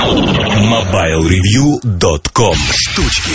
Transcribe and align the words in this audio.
MobileReview.com 0.00 2.56
Штучки 2.74 3.32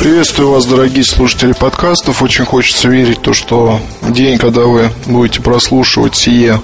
Приветствую 0.00 0.50
вас, 0.50 0.66
дорогие 0.66 1.04
слушатели 1.04 1.52
подкастов. 1.52 2.22
Очень 2.22 2.44
хочется 2.44 2.88
верить 2.88 3.22
то, 3.22 3.32
что 3.32 3.80
день, 4.02 4.38
когда 4.38 4.62
вы 4.62 4.90
будете 5.06 5.40
прослушивать 5.40 6.16
сие, 6.16 6.60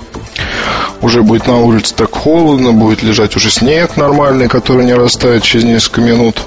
уже 1.02 1.22
будет 1.22 1.46
на 1.46 1.60
улице 1.60 1.94
так 1.94 2.10
холодно, 2.10 2.72
будет 2.72 3.04
лежать 3.04 3.36
уже 3.36 3.52
снег 3.52 3.96
нормальный, 3.96 4.48
который 4.48 4.84
не 4.84 4.94
растает 4.94 5.44
через 5.44 5.62
несколько 5.64 6.00
минут. 6.00 6.42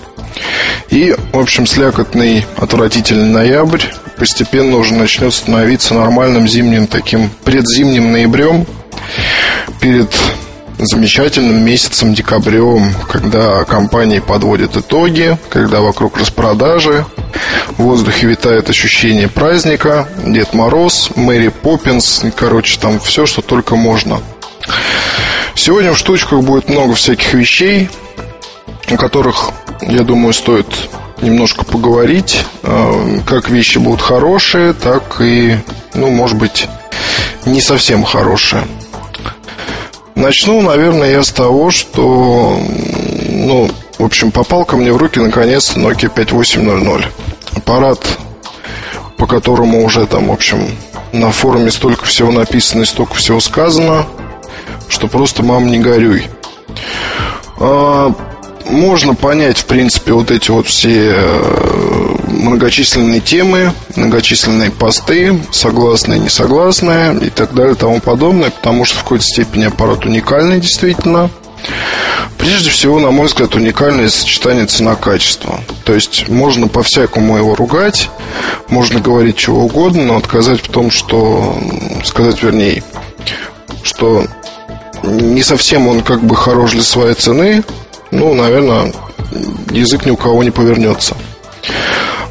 И, 0.90 1.16
в 1.32 1.40
общем, 1.40 1.66
слякотный, 1.66 2.46
отвратительный 2.58 3.30
ноябрь 3.30 3.84
постепенно 4.18 4.76
уже 4.76 4.96
начнет 4.96 5.34
становиться 5.34 5.94
нормальным 5.94 6.46
зимним 6.46 6.88
таким 6.88 7.30
предзимним 7.46 8.12
ноябрем 8.12 8.66
перед 9.80 10.14
замечательным 10.78 11.64
месяцем 11.64 12.14
декабрем, 12.14 12.94
когда 13.10 13.64
компании 13.64 14.20
подводят 14.20 14.76
итоги, 14.76 15.38
когда 15.50 15.82
вокруг 15.82 16.18
распродажи, 16.18 17.06
в 17.78 17.84
воздухе 17.84 18.28
витает 18.28 18.70
ощущение 18.70 19.28
праздника, 19.28 20.08
Дед 20.26 20.54
Мороз, 20.54 21.12
Мэри 21.16 21.50
Поппинс, 21.50 22.24
короче, 22.36 22.80
там 22.80 23.00
все, 23.00 23.26
что 23.26 23.42
только 23.42 23.76
можно. 23.76 24.22
Сегодня 25.56 25.94
в 25.94 25.98
штучках 25.98 26.42
будет 26.42 26.70
много 26.70 26.96
всяких 26.96 27.34
вещей, 27.34 27.90
о 28.88 28.98
которых, 28.98 29.52
я 29.82 30.04
думаю, 30.04 30.34
стоит 30.34 30.68
немножко 31.22 31.64
поговорить. 31.66 32.44
Э, 32.64 33.20
как 33.26 33.50
вещи 33.50 33.78
будут 33.78 34.02
хорошие, 34.02 34.74
так 34.74 35.22
и, 35.22 35.58
ну, 35.94 36.10
может 36.10 36.38
быть, 36.38 36.68
не 37.46 37.62
совсем 37.62 38.04
хорошие. 38.04 38.64
Начну, 40.16 40.62
наверное, 40.62 41.12
я 41.12 41.24
с 41.24 41.32
того, 41.32 41.72
что, 41.72 42.58
ну, 43.30 43.70
в 44.00 44.04
общем, 44.04 44.32
попал 44.32 44.64
ко 44.64 44.78
мне 44.78 44.94
в 44.94 44.98
руки 44.98 45.20
наконец 45.20 45.76
Nokia 45.76 46.10
5800. 46.10 47.02
Аппарат, 47.54 48.00
по 49.18 49.28
которому 49.28 49.84
уже 49.84 50.06
там, 50.06 50.30
в 50.30 50.32
общем, 50.32 50.70
на 51.12 51.32
форуме 51.32 51.70
столько 51.70 52.06
всего 52.06 52.32
написано 52.32 52.84
и 52.84 52.86
столько 52.86 53.16
всего 53.16 53.42
сказано, 53.42 54.06
что 54.88 55.08
просто 55.08 55.44
мам 55.44 55.68
не 55.68 55.80
горюй. 55.80 56.28
А, 57.60 58.14
можно 58.70 59.16
понять, 59.16 59.58
в 59.58 59.66
принципе, 59.66 60.14
вот 60.14 60.32
эти 60.32 60.50
вот 60.50 60.68
все 60.68 61.14
э, 61.14 62.15
многочисленные 62.36 63.20
темы, 63.20 63.74
многочисленные 63.96 64.72
посты, 64.72 65.40
согласные, 65.52 66.20
несогласные 66.20 67.18
и 67.20 67.30
так 67.30 67.54
далее 67.54 67.74
и 67.74 67.78
тому 67.78 68.00
подобное, 68.00 68.52
потому 68.52 68.86
что 68.86 69.00
в 69.00 69.04
какой-то 69.04 69.24
степени 69.24 69.66
аппарат 69.66 70.06
уникальный 70.06 70.60
действительно. 70.60 71.30
Прежде 72.38 72.70
всего, 72.70 73.00
на 73.00 73.12
мой 73.12 73.28
взгляд, 73.28 73.56
уникальное 73.56 74.10
сочетание 74.10 74.66
цена-качество. 74.66 75.62
То 75.84 75.94
есть 75.94 76.28
можно 76.30 76.68
по-всякому 76.68 77.38
его 77.38 77.56
ругать, 77.56 78.10
можно 78.68 79.00
говорить 79.00 79.38
чего 79.38 79.66
угодно, 79.66 80.04
но 80.04 80.18
отказать 80.18 80.62
в 80.62 80.70
том, 80.70 80.92
что 80.92 81.58
сказать 82.04 82.44
вернее, 82.44 82.84
что 83.84 84.28
не 85.04 85.42
совсем 85.44 85.88
он 85.88 86.02
как 86.02 86.22
бы 86.22 86.36
хорош 86.36 86.72
для 86.72 86.84
своей 86.84 87.16
цены, 87.16 87.64
ну, 88.12 88.34
наверное, 88.34 88.94
язык 89.72 90.06
ни 90.06 90.12
у 90.12 90.18
кого 90.18 90.44
не 90.44 90.52
повернется. 90.52 91.16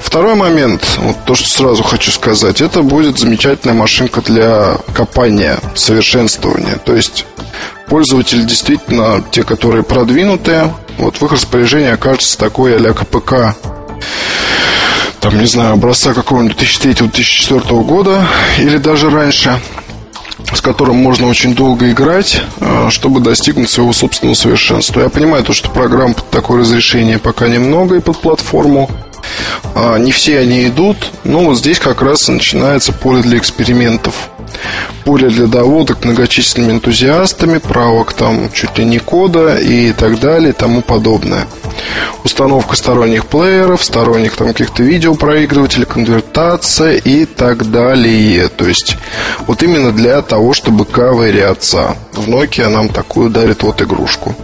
Второй 0.05 0.36
момент, 0.36 0.86
вот 0.98 1.16
то, 1.24 1.34
что 1.34 1.48
сразу 1.48 1.83
хочу 1.83 2.12
сказать, 2.12 2.60
это 2.60 2.83
будет 2.83 3.19
замечательная 3.19 3.74
машинка 3.74 4.20
для 4.20 4.77
копания, 4.94 5.58
совершенствования. 5.74 6.77
То 6.84 6.94
есть 6.94 7.27
пользователи 7.88 8.42
действительно, 8.42 9.24
те, 9.33 9.42
которые 9.42 9.83
продвинутые, 9.83 10.72
вот 10.98 11.16
в 11.16 11.24
их 11.24 11.33
распоряжении 11.33 11.91
окажется 11.91 12.38
такой 12.38 12.77
а-ля 12.77 12.92
КПК 12.92 13.56
там, 15.20 15.38
не 15.38 15.46
знаю, 15.46 15.72
образца 15.72 16.12
какого-нибудь 16.12 16.58
2003-2004 16.58 17.83
года 17.83 18.28
или 18.58 18.77
даже 18.77 19.08
раньше, 19.08 19.58
с 20.52 20.61
которым 20.61 20.96
можно 20.96 21.28
очень 21.28 21.55
долго 21.55 21.90
играть, 21.90 22.42
а, 22.61 22.90
чтобы 22.90 23.20
достигнуть 23.20 23.70
своего 23.70 23.95
собственного 23.95 24.34
совершенства. 24.34 25.01
Я 25.01 25.08
понимаю 25.08 25.42
то, 25.42 25.55
что 25.55 25.70
программ 25.70 26.12
под 26.12 26.28
такое 26.28 26.61
разрешение 26.61 27.18
пока 27.18 27.48
немного 27.48 27.96
и 27.96 28.01
под 28.01 28.18
платформу, 28.18 28.90
не 29.98 30.12
все 30.12 30.39
они 30.39 30.67
идут, 30.67 30.96
но 31.24 31.40
вот 31.40 31.58
здесь 31.58 31.79
как 31.79 32.02
раз 32.02 32.29
начинается 32.29 32.92
поле 32.92 33.23
для 33.23 33.39
экспериментов. 33.39 34.14
Поле 35.05 35.29
для 35.29 35.46
доводок 35.46 36.05
многочисленными 36.05 36.73
энтузиастами, 36.73 37.58
правок 37.58 38.13
там 38.13 38.51
чуть 38.52 38.79
ли 38.79 38.84
не 38.84 38.98
кода 38.98 39.57
и 39.57 39.92
так 39.92 40.20
далее 40.20 40.51
и 40.51 40.52
тому 40.52 40.80
подобное. 40.80 41.46
Установка 42.23 42.77
сторонних 42.77 43.27
плееров, 43.27 43.84
сторонних 43.84 44.36
там 44.36 44.48
каких-то 44.48 44.83
видеопроигрывателей, 44.83 45.86
конвертация 45.86 46.96
и 46.96 47.24
так 47.27 47.70
далее. 47.70 48.48
То 48.48 48.67
есть 48.67 48.96
вот 49.46 49.63
именно 49.63 49.92
для 49.92 50.23
того, 50.23 50.55
чтобы 50.55 50.84
ковыряться. 50.84 51.96
В 52.13 52.29
Nokia 52.29 52.68
нам 52.68 52.89
такую 52.89 53.30
дарит 53.30 53.63
вот 53.63 53.83
игрушку. 53.83 54.34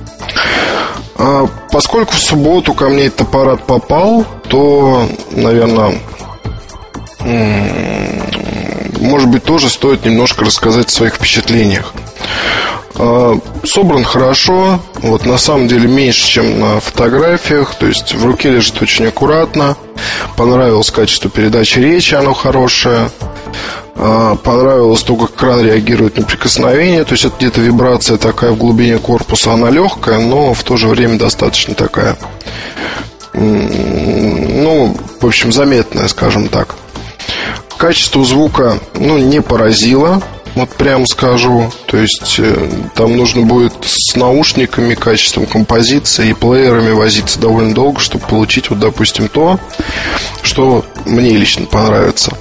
А, 1.23 1.47
поскольку 1.71 2.15
в 2.15 2.19
субботу 2.19 2.73
ко 2.73 2.89
мне 2.89 3.05
этот 3.05 3.23
аппарат 3.23 3.67
попал, 3.67 4.25
то, 4.49 5.07
наверное, 5.33 6.01
может 8.99 9.29
быть, 9.29 9.45
тоже 9.45 9.69
стоит 9.69 10.05
немножко 10.07 10.47
рассказать 10.47 10.89
о 10.89 10.91
своих 10.91 11.17
впечатлениях. 11.17 11.93
А, 12.95 13.39
собран 13.65 14.03
хорошо, 14.03 14.81
вот 14.95 15.27
на 15.27 15.37
самом 15.37 15.69
деле 15.69 15.89
меньше, 15.89 16.27
чем 16.27 16.59
на 16.59 16.81
фотографиях, 16.81 17.75
то 17.75 17.87
есть 17.87 18.15
в 18.15 18.25
руке 18.25 18.49
лежит 18.49 18.81
очень 18.81 19.07
аккуратно. 19.07 19.77
Понравилось 20.37 20.91
качество 20.91 21.31
передачи 21.31 21.81
речи, 21.81 22.15
оно 22.15 22.33
хорошее. 22.33 23.11
А, 24.03 24.35
понравилось 24.37 25.03
то, 25.03 25.15
как 25.15 25.35
кран 25.35 25.61
реагирует 25.61 26.17
на 26.17 26.25
прикосновение. 26.25 27.05
То 27.05 27.13
есть 27.13 27.27
это 27.27 27.37
где-то 27.37 27.61
вибрация 27.61 28.17
такая 28.17 28.53
в 28.53 28.57
глубине 28.57 28.99
корпуса. 28.99 29.53
Она 29.53 29.69
легкая, 29.69 30.19
но 30.19 30.55
в 30.55 30.65
то 30.65 30.79
же 30.79 30.89
время 30.89 31.19
достаточно 31.19 31.75
такая, 31.75 32.17
ну, 33.35 34.97
в 35.21 35.27
общем, 35.27 35.53
заметная, 35.53 36.09
скажем 36.09 36.49
так. 36.49 36.77
Качество 37.77 38.25
звука, 38.25 38.79
ну, 38.95 39.19
не 39.19 39.43
поразило. 39.43 40.23
Вот 40.55 40.71
прямо 40.71 41.07
скажу. 41.07 41.71
То 41.87 41.99
есть 41.99 42.37
э, 42.39 42.71
там 42.95 43.17
нужно 43.17 43.43
будет 43.43 43.75
с 43.83 44.17
наушниками, 44.17 44.95
качеством 44.95 45.47
композиции 45.47 46.31
и 46.31 46.35
плеерами 46.35 46.91
возиться 46.91 47.39
довольно 47.39 47.75
долго, 47.75 48.01
чтобы 48.01 48.27
получить, 48.27 48.71
вот, 48.71 48.79
допустим, 48.81 49.29
то, 49.29 49.61
что 50.43 50.87
мне 51.05 51.37
лично 51.37 51.67
понравится. 51.67 52.33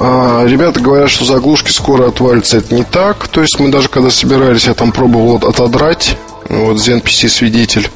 А, 0.00 0.44
ребята 0.46 0.78
говорят, 0.78 1.10
что 1.10 1.24
заглушки 1.24 1.72
скоро 1.72 2.06
отвалятся. 2.06 2.58
Это 2.58 2.72
не 2.72 2.84
так. 2.84 3.26
То 3.26 3.42
есть 3.42 3.58
мы 3.58 3.68
даже 3.68 3.88
когда 3.88 4.10
собирались, 4.10 4.66
я 4.66 4.74
там 4.74 4.92
пробовал 4.92 5.36
отодрать. 5.36 6.16
Вот 6.48 6.76
ZenPC 6.76 7.28
свидетель. 7.28 7.90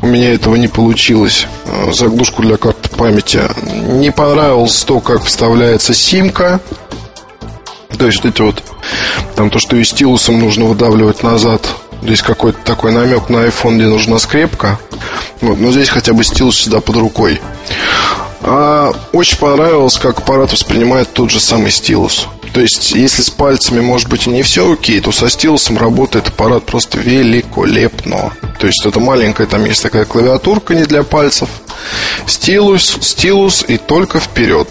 У 0.00 0.06
меня 0.06 0.32
этого 0.32 0.56
не 0.56 0.68
получилось. 0.68 1.46
А, 1.66 1.92
заглушку 1.92 2.42
для 2.42 2.56
карты 2.56 2.88
памяти. 2.88 3.42
Не 3.70 4.10
понравилось 4.10 4.82
то, 4.84 5.00
как 5.00 5.24
вставляется 5.24 5.92
симка. 5.92 6.60
То 7.98 8.06
есть 8.06 8.24
эти 8.24 8.40
вот 8.40 8.62
там 9.34 9.50
то, 9.50 9.58
что 9.58 9.76
и 9.76 9.84
стилусом 9.84 10.40
нужно 10.40 10.64
выдавливать 10.64 11.22
назад. 11.22 11.68
Здесь 12.02 12.22
какой-то 12.22 12.58
такой 12.64 12.92
намек 12.92 13.28
на 13.28 13.46
iPhone, 13.46 13.76
где 13.76 13.86
нужна 13.86 14.18
скрепка. 14.18 14.78
Вот, 15.42 15.58
но 15.58 15.70
здесь 15.70 15.90
хотя 15.90 16.14
бы 16.14 16.24
стилус 16.24 16.56
всегда 16.56 16.80
под 16.80 16.96
рукой. 16.96 17.40
А, 18.42 18.92
очень 19.12 19.38
понравилось, 19.38 19.98
как 19.98 20.18
аппарат 20.18 20.52
воспринимает 20.52 21.12
тот 21.12 21.30
же 21.30 21.40
самый 21.40 21.70
стилус. 21.70 22.28
То 22.52 22.60
есть, 22.60 22.92
если 22.92 23.22
с 23.22 23.28
пальцами, 23.30 23.80
может 23.80 24.08
быть, 24.08 24.26
и 24.26 24.30
не 24.30 24.42
все 24.42 24.72
окей, 24.72 25.00
то 25.00 25.12
со 25.12 25.28
стилусом 25.28 25.76
работает 25.76 26.28
аппарат 26.28 26.64
просто 26.64 26.98
великолепно. 26.98 28.32
То 28.58 28.66
есть, 28.66 28.84
это 28.86 28.98
маленькая, 28.98 29.46
там 29.46 29.64
есть 29.64 29.82
такая 29.82 30.04
клавиатурка 30.04 30.74
не 30.74 30.84
для 30.84 31.02
пальцев. 31.02 31.48
Стилус, 32.26 32.98
стилус 33.02 33.64
и 33.68 33.76
только 33.76 34.20
вперед. 34.20 34.68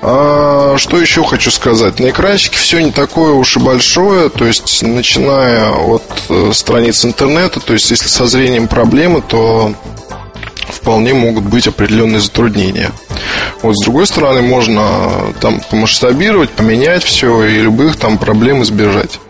А, 0.00 0.76
что 0.78 0.98
еще 1.00 1.24
хочу 1.24 1.50
сказать? 1.50 1.98
На 1.98 2.10
экранчике 2.10 2.56
все 2.56 2.80
не 2.80 2.92
такое 2.92 3.32
уж 3.32 3.56
и 3.56 3.60
большое, 3.60 4.28
то 4.28 4.46
есть 4.46 4.82
начиная 4.82 5.72
от 5.72 6.04
э, 6.28 6.52
страниц 6.54 7.04
интернета, 7.04 7.60
то 7.60 7.72
есть 7.72 7.90
если 7.90 8.08
со 8.08 8.26
зрением 8.26 8.68
проблемы, 8.68 9.22
то 9.22 9.74
вполне 10.88 11.12
могут 11.12 11.44
быть 11.44 11.66
определенные 11.66 12.18
затруднения. 12.18 12.90
Вот 13.60 13.76
с 13.76 13.84
другой 13.84 14.06
стороны, 14.06 14.40
можно 14.40 15.34
там 15.38 15.60
помасштабировать, 15.70 16.48
поменять 16.48 17.04
все 17.04 17.44
и 17.44 17.60
любых 17.60 17.96
там 17.96 18.16
проблем 18.16 18.62
избежать. 18.62 19.20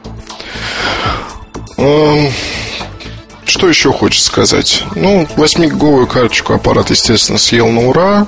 Что 3.49 3.67
еще 3.67 3.95
хочется 3.95 4.27
сказать? 4.27 4.85
Ну, 4.95 5.27
8-гиговую 5.37 6.07
карточку 6.07 6.53
аппарат, 6.53 6.91
естественно, 6.91 7.39
съел 7.39 7.69
на 7.71 7.89
ура. 7.89 8.27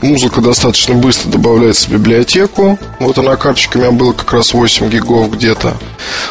музыка 0.00 0.40
достаточно 0.40 0.94
быстро 0.94 1.28
добавляется 1.28 1.88
в 1.88 1.92
библиотеку. 1.92 2.78
Вот 3.00 3.18
она 3.18 3.36
карточка 3.36 3.76
у 3.76 3.80
меня 3.80 3.90
была 3.90 4.14
как 4.14 4.32
раз 4.32 4.54
8 4.54 4.88
гигов 4.88 5.30
где-то. 5.30 5.76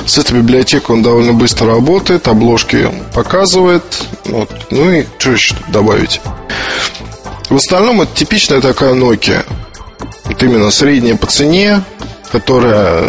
С 0.08 0.18
этой 0.18 0.40
библиотекой 0.40 0.96
он 0.96 1.04
довольно 1.04 1.34
быстро 1.34 1.68
работает, 1.68 2.28
обложки 2.28 2.90
показывает. 3.14 3.84
Вот. 4.26 4.50
Ну 4.72 4.92
и 4.92 5.06
что 5.20 5.32
еще 5.34 5.56
добавить? 5.68 6.20
В 7.52 7.56
остальном 7.56 8.02
это 8.02 8.16
типичная 8.16 8.60
такая 8.60 8.96
Nokia. 8.96 9.46
Вот 10.26 10.42
именно 10.42 10.72
средняя 10.72 11.16
по 11.16 11.28
цене, 11.28 11.84
которая 12.32 13.04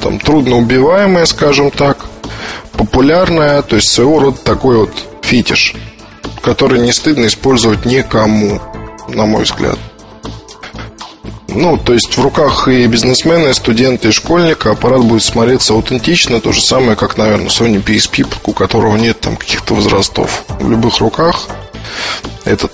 там 0.00 0.18
трудно 0.18 0.56
убиваемая, 0.56 1.26
скажем 1.26 1.70
так, 1.70 2.05
популярная, 2.96 3.60
то 3.60 3.76
есть 3.76 3.90
своего 3.90 4.20
рода 4.20 4.38
такой 4.38 4.78
вот 4.78 4.90
фетиш, 5.20 5.74
который 6.40 6.80
не 6.80 6.92
стыдно 6.92 7.26
использовать 7.26 7.84
никому, 7.84 8.58
на 9.08 9.26
мой 9.26 9.44
взгляд. 9.44 9.78
Ну, 11.48 11.76
то 11.76 11.92
есть 11.92 12.16
в 12.16 12.22
руках 12.22 12.68
и 12.68 12.86
бизнесмена, 12.86 13.48
и 13.48 13.52
студента, 13.52 14.08
и 14.08 14.12
школьника 14.12 14.70
аппарат 14.70 15.04
будет 15.04 15.22
смотреться 15.22 15.74
аутентично, 15.74 16.40
то 16.40 16.52
же 16.52 16.62
самое, 16.62 16.96
как, 16.96 17.18
наверное, 17.18 17.48
Sony 17.48 17.84
PSP, 17.84 18.26
у 18.44 18.52
которого 18.54 18.96
нет 18.96 19.20
там 19.20 19.36
каких-то 19.36 19.74
возрастов. 19.74 20.44
В 20.58 20.70
любых 20.70 20.96
руках 20.98 21.48
этот, 22.46 22.72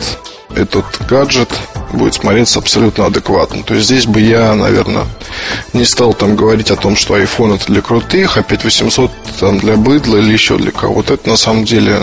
этот 0.57 0.85
гаджет 1.09 1.49
будет 1.93 2.15
смотреться 2.15 2.59
абсолютно 2.59 3.07
адекватно. 3.07 3.63
То 3.63 3.75
есть 3.75 3.87
здесь 3.87 4.07
бы 4.07 4.21
я, 4.21 4.55
наверное, 4.55 5.05
не 5.73 5.85
стал 5.85 6.15
там 6.15 6.37
говорить 6.37 6.71
о 6.71 6.77
том, 6.77 6.97
что 6.97 7.17
iPhone 7.17 7.57
это 7.57 7.67
для 7.67 7.83
крутых, 7.83 8.37
а 8.37 8.43
5800 8.43 9.11
там 9.41 9.59
для 9.59 9.77
быдла 9.77 10.17
или 10.17 10.33
еще 10.33 10.57
для 10.57 10.71
кого. 10.71 10.95
Вот 10.95 11.11
это 11.11 11.29
на 11.29 11.37
самом 11.37 11.65
деле 11.65 11.99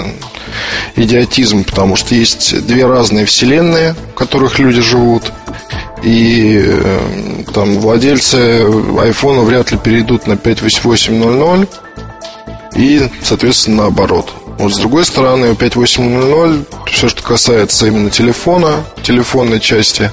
идиотизм, 0.95 1.63
потому 1.63 1.95
что 1.95 2.15
есть 2.15 2.65
две 2.65 2.85
разные 2.85 3.25
вселенные, 3.25 3.93
в 3.93 4.13
которых 4.15 4.59
люди 4.59 4.81
живут. 4.81 5.31
И 6.03 6.61
э, 6.63 7.43
там 7.53 7.79
владельцы 7.79 8.63
айфона 8.99 9.41
вряд 9.41 9.71
ли 9.71 9.77
перейдут 9.77 10.27
на 10.27 10.37
58800 10.37 11.81
и, 12.75 13.09
соответственно, 13.21 13.83
наоборот. 13.83 14.33
Вот 14.59 14.73
с 14.73 14.77
другой 14.77 15.05
стороны, 15.05 15.51
у 15.51 15.55
5800 15.55 16.67
все, 16.91 17.07
что 17.07 17.23
касается 17.23 17.87
именно 17.87 18.09
телефона, 18.09 18.83
телефонной 19.03 19.61
части, 19.61 20.11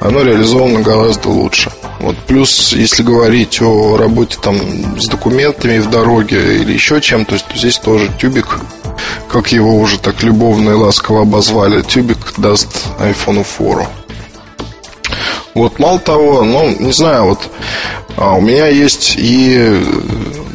оно 0.00 0.22
реализовано 0.22 0.80
гораздо 0.80 1.28
лучше. 1.28 1.70
Вот 2.00 2.16
плюс, 2.26 2.72
если 2.72 3.04
говорить 3.04 3.62
о 3.62 3.96
работе 3.96 4.38
там 4.42 4.56
с 5.00 5.06
документами 5.06 5.78
в 5.78 5.88
дороге 5.88 6.56
или 6.56 6.72
еще 6.72 7.00
чем-то, 7.00 7.38
то 7.38 7.56
здесь 7.56 7.78
тоже 7.78 8.10
тюбик, 8.20 8.58
как 9.28 9.52
его 9.52 9.78
уже 9.78 10.00
так 10.00 10.20
любовно 10.24 10.70
и 10.70 10.74
ласково 10.74 11.22
обозвали, 11.22 11.82
тюбик 11.82 12.18
даст 12.38 12.88
iPhone 12.98 13.44
фору. 13.44 13.86
Вот 15.54 15.78
мало 15.78 16.00
того, 16.00 16.42
ну, 16.42 16.74
не 16.76 16.92
знаю, 16.92 17.24
вот 17.26 17.48
а 18.16 18.34
у 18.34 18.40
меня 18.40 18.66
есть 18.66 19.14
и 19.16 19.80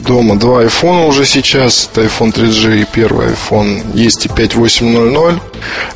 дома 0.06 0.38
два 0.38 0.62
айфона 0.62 1.06
уже 1.06 1.26
сейчас. 1.26 1.90
Это 1.92 2.04
iPhone 2.04 2.34
3G 2.34 2.82
и 2.82 2.86
первый 2.86 3.28
iPhone. 3.28 3.82
Есть 3.94 4.26
и 4.26 4.30
5800. 4.30 5.42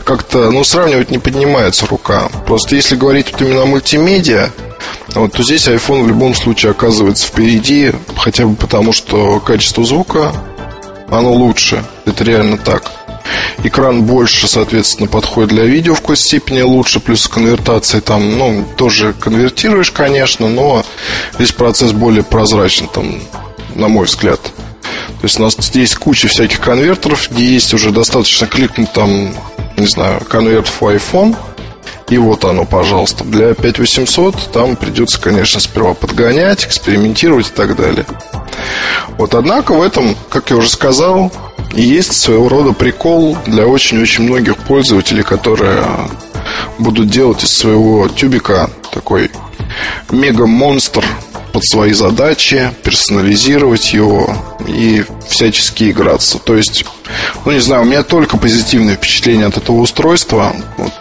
Как-то, 0.03 0.51
ну, 0.51 0.63
сравнивать 0.63 1.11
не 1.11 1.19
поднимается 1.19 1.85
рука. 1.85 2.29
Просто 2.45 2.75
если 2.75 2.95
говорить 2.95 3.31
вот 3.31 3.41
именно 3.41 3.63
о 3.63 3.65
мультимедиа, 3.65 4.49
вот, 5.15 5.33
то 5.33 5.43
здесь 5.43 5.67
iPhone 5.67 6.03
в 6.03 6.07
любом 6.07 6.35
случае 6.35 6.71
оказывается 6.71 7.27
впереди, 7.27 7.91
хотя 8.17 8.45
бы 8.45 8.55
потому, 8.55 8.93
что 8.93 9.39
качество 9.39 9.83
звука, 9.83 10.33
оно 11.09 11.31
лучше. 11.33 11.83
Это 12.05 12.23
реально 12.23 12.57
так. 12.57 12.91
Экран 13.63 14.03
больше, 14.03 14.47
соответственно, 14.47 15.07
подходит 15.07 15.49
для 15.49 15.65
видео 15.65 15.93
в 15.93 16.01
какой-то 16.01 16.21
степени 16.21 16.61
лучше, 16.61 16.99
плюс 16.99 17.27
конвертация 17.27 18.01
там, 18.01 18.37
ну, 18.37 18.65
тоже 18.77 19.13
конвертируешь, 19.13 19.91
конечно, 19.91 20.47
но 20.47 20.83
здесь 21.35 21.51
процесс 21.51 21.91
более 21.91 22.23
прозрачный, 22.23 22.87
там, 22.91 23.21
на 23.79 23.87
мой 23.87 24.05
взгляд. 24.05 24.39
То 24.41 25.23
есть 25.23 25.39
у 25.39 25.43
нас 25.43 25.55
здесь 25.57 25.95
куча 25.95 26.27
всяких 26.27 26.59
конвертеров, 26.59 27.29
где 27.31 27.45
есть 27.45 27.73
уже 27.73 27.91
достаточно 27.91 28.47
кликнуть 28.47 28.93
там, 28.93 29.33
не 29.77 29.87
знаю, 29.87 30.21
конверт 30.21 30.67
в 30.67 30.81
iPhone, 30.81 31.35
и 32.09 32.17
вот 32.17 32.45
оно, 32.45 32.65
пожалуйста. 32.65 33.23
Для 33.23 33.53
5800 33.53 34.51
там 34.51 34.75
придется, 34.75 35.21
конечно, 35.21 35.59
сперва 35.59 35.93
подгонять, 35.93 36.65
экспериментировать 36.65 37.49
и 37.49 37.53
так 37.53 37.75
далее. 37.75 38.05
Вот, 39.17 39.35
однако 39.35 39.73
в 39.73 39.81
этом, 39.81 40.15
как 40.29 40.49
я 40.49 40.57
уже 40.57 40.69
сказал, 40.69 41.31
есть 41.73 42.13
своего 42.13 42.49
рода 42.49 42.73
прикол 42.73 43.37
для 43.45 43.67
очень-очень 43.67 44.23
многих 44.23 44.57
пользователей, 44.57 45.23
которые 45.23 45.83
будут 46.79 47.09
делать 47.09 47.43
из 47.43 47.55
своего 47.55 48.07
тюбика 48.07 48.69
такой 48.91 49.29
мега-монстр 50.09 51.05
под 51.51 51.63
свои 51.65 51.93
задачи, 51.93 52.71
персонализировать 52.83 53.93
его 53.93 54.35
и 54.67 55.03
всячески 55.27 55.91
играться. 55.91 56.39
То 56.39 56.55
есть, 56.55 56.85
ну 57.45 57.51
не 57.51 57.59
знаю, 57.59 57.83
у 57.83 57.85
меня 57.85 58.03
только 58.03 58.37
позитивные 58.37 58.95
впечатления 58.95 59.45
от 59.45 59.57
этого 59.57 59.77
устройства. 59.77 60.55
Вот, 60.77 60.93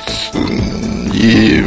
и 1.14 1.64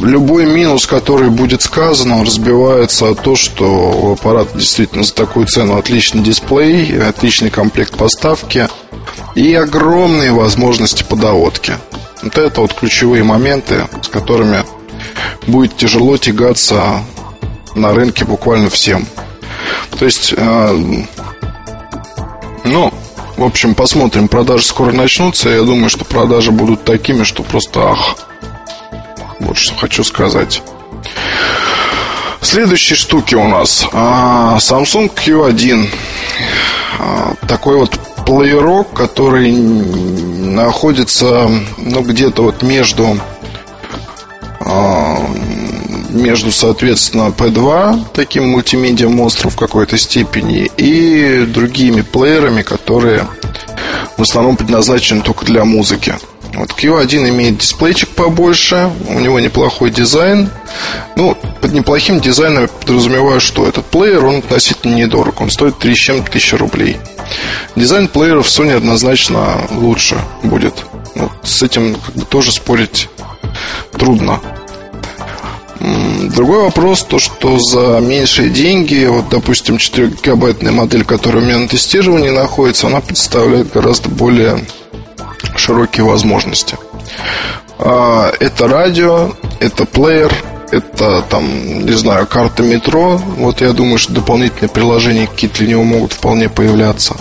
любой 0.00 0.46
минус, 0.46 0.86
который 0.86 1.30
будет 1.30 1.62
сказан, 1.62 2.12
он 2.12 2.26
разбивается 2.26 3.10
о 3.10 3.14
то, 3.14 3.36
что 3.36 3.64
у 3.64 4.12
аппарата 4.12 4.58
действительно 4.58 5.04
за 5.04 5.14
такую 5.14 5.46
цену 5.46 5.76
отличный 5.76 6.22
дисплей, 6.22 7.00
отличный 7.02 7.50
комплект 7.50 7.96
поставки 7.96 8.68
и 9.34 9.54
огромные 9.54 10.32
возможности 10.32 11.02
по 11.02 11.16
доводке. 11.16 11.78
Вот 12.22 12.38
это 12.38 12.60
вот 12.60 12.74
ключевые 12.74 13.24
моменты, 13.24 13.88
с 14.02 14.08
которыми 14.08 14.64
будет 15.46 15.76
тяжело 15.76 16.16
тягаться 16.16 17.02
на 17.74 17.92
рынке 17.92 18.24
буквально 18.24 18.70
всем. 18.70 19.06
То 19.98 20.04
есть, 20.04 20.34
э, 20.36 21.04
ну, 22.64 22.92
в 23.36 23.44
общем, 23.44 23.74
посмотрим. 23.74 24.28
Продажи 24.28 24.64
скоро 24.64 24.92
начнутся. 24.92 25.48
Я 25.48 25.62
думаю, 25.62 25.88
что 25.90 26.04
продажи 26.04 26.50
будут 26.50 26.84
такими, 26.84 27.24
что 27.24 27.42
просто 27.42 27.90
ах. 27.90 28.16
Вот 29.40 29.56
что 29.56 29.74
хочу 29.74 30.04
сказать. 30.04 30.62
Следующие 32.40 32.96
штуки 32.96 33.34
у 33.34 33.48
нас. 33.48 33.86
А, 33.92 34.58
Samsung 34.58 35.10
Q1. 35.14 35.88
А, 36.98 37.34
такой 37.48 37.76
вот 37.76 37.98
плеерок, 38.26 38.92
который 38.92 39.52
находится 39.52 41.50
ну, 41.78 42.02
где-то 42.02 42.42
вот 42.42 42.62
между 42.62 43.18
а, 44.60 45.18
между, 46.12 46.52
соответственно, 46.52 47.32
P2, 47.36 48.06
таким 48.12 48.48
мультимедиа 48.50 49.08
монстром 49.08 49.50
в 49.50 49.56
какой-то 49.56 49.98
степени, 49.98 50.70
и 50.76 51.44
другими 51.46 52.02
плеерами, 52.02 52.62
которые 52.62 53.26
в 54.16 54.22
основном 54.22 54.56
предназначены 54.56 55.22
только 55.22 55.44
для 55.44 55.64
музыки. 55.64 56.14
Вот 56.54 56.70
Q1 56.70 57.30
имеет 57.30 57.58
дисплейчик 57.58 58.10
побольше, 58.10 58.90
у 59.08 59.18
него 59.18 59.40
неплохой 59.40 59.90
дизайн. 59.90 60.50
Ну, 61.16 61.36
под 61.62 61.72
неплохим 61.72 62.20
дизайном 62.20 62.64
я 62.64 62.68
подразумеваю, 62.68 63.40
что 63.40 63.66
этот 63.66 63.86
плеер, 63.86 64.24
он 64.26 64.36
относительно 64.36 64.94
недорог, 64.94 65.40
он 65.40 65.50
стоит 65.50 65.78
3 65.78 65.94
с 65.94 65.98
чем 65.98 66.24
тысячи 66.24 66.54
рублей. 66.54 66.98
Дизайн 67.74 68.06
плееров 68.06 68.46
Sony 68.48 68.76
однозначно 68.76 69.66
лучше 69.70 70.18
будет. 70.42 70.74
Вот, 71.14 71.30
с 71.42 71.62
этим 71.62 71.94
как 71.94 72.14
бы 72.14 72.24
тоже 72.26 72.52
спорить 72.52 73.08
трудно. 73.92 74.40
Другой 75.82 76.62
вопрос, 76.62 77.02
то 77.02 77.18
что 77.18 77.58
за 77.58 77.98
меньшие 78.00 78.50
деньги, 78.50 79.04
вот, 79.06 79.28
допустим, 79.30 79.76
4-гигабайтная 79.76 80.70
модель, 80.70 81.04
которая 81.04 81.42
у 81.42 81.46
меня 81.46 81.58
на 81.58 81.66
тестировании 81.66 82.30
находится, 82.30 82.86
она 82.86 83.00
представляет 83.00 83.72
гораздо 83.72 84.08
более 84.08 84.64
широкие 85.56 86.04
возможности. 86.04 86.76
А, 87.78 88.32
это 88.38 88.68
радио, 88.68 89.32
это 89.58 89.84
плеер, 89.84 90.32
это 90.70 91.22
там, 91.28 91.84
не 91.84 91.92
знаю, 91.92 92.28
карта 92.28 92.62
метро. 92.62 93.20
Вот 93.36 93.60
я 93.60 93.72
думаю, 93.72 93.98
что 93.98 94.12
дополнительные 94.12 94.68
приложения 94.68 95.26
какие-то 95.26 95.58
для 95.58 95.68
него 95.68 95.82
могут 95.82 96.12
вполне 96.12 96.48
появляться. 96.48 97.16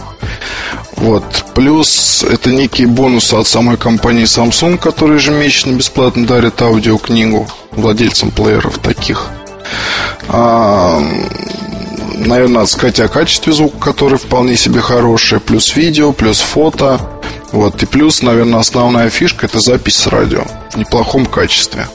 Вот. 1.02 1.24
Плюс 1.56 2.24
это 2.24 2.52
некие 2.52 2.86
бонусы 2.86 3.34
от 3.34 3.48
самой 3.48 3.78
компании 3.78 4.26
Samsung, 4.26 4.78
которые 4.78 5.18
ежемесячно 5.18 5.72
бесплатно 5.72 6.28
дарят 6.28 6.62
аудиокнигу 6.62 7.48
владельцам 7.72 8.30
плееров 8.30 8.78
таких. 8.78 9.30
А, 10.28 11.02
наверное, 12.16 12.60
надо 12.60 12.68
сказать 12.68 13.00
о 13.00 13.08
качестве 13.08 13.52
звука, 13.52 13.80
который 13.80 14.20
вполне 14.20 14.56
себе 14.56 14.80
хороший. 14.80 15.40
Плюс 15.40 15.76
видео, 15.76 16.14
плюс 16.14 16.40
фото. 16.40 17.02
Вот. 17.52 17.82
И 17.82 17.88
плюс, 17.88 18.22
наверное, 18.22 18.60
основная 18.60 19.10
фишка 19.10 19.48
это 19.48 19.60
запись 19.60 19.96
с 19.96 20.06
радио 20.06 20.44
в 20.70 20.78
неплохом 20.78 21.26
качестве. 21.26 21.88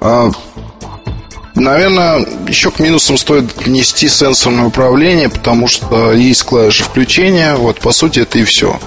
А, 0.00 0.30
Наверное, 1.54 2.26
еще 2.48 2.70
к 2.70 2.80
минусам 2.80 3.16
стоит 3.16 3.66
нести 3.66 4.08
сенсорное 4.08 4.64
управление, 4.64 5.28
потому 5.28 5.68
что 5.68 6.12
есть 6.12 6.42
клавиши 6.42 6.82
включения. 6.82 7.54
Вот, 7.54 7.80
по 7.80 7.92
сути, 7.92 8.20
это 8.20 8.40
и 8.40 8.44
все. 8.44 8.78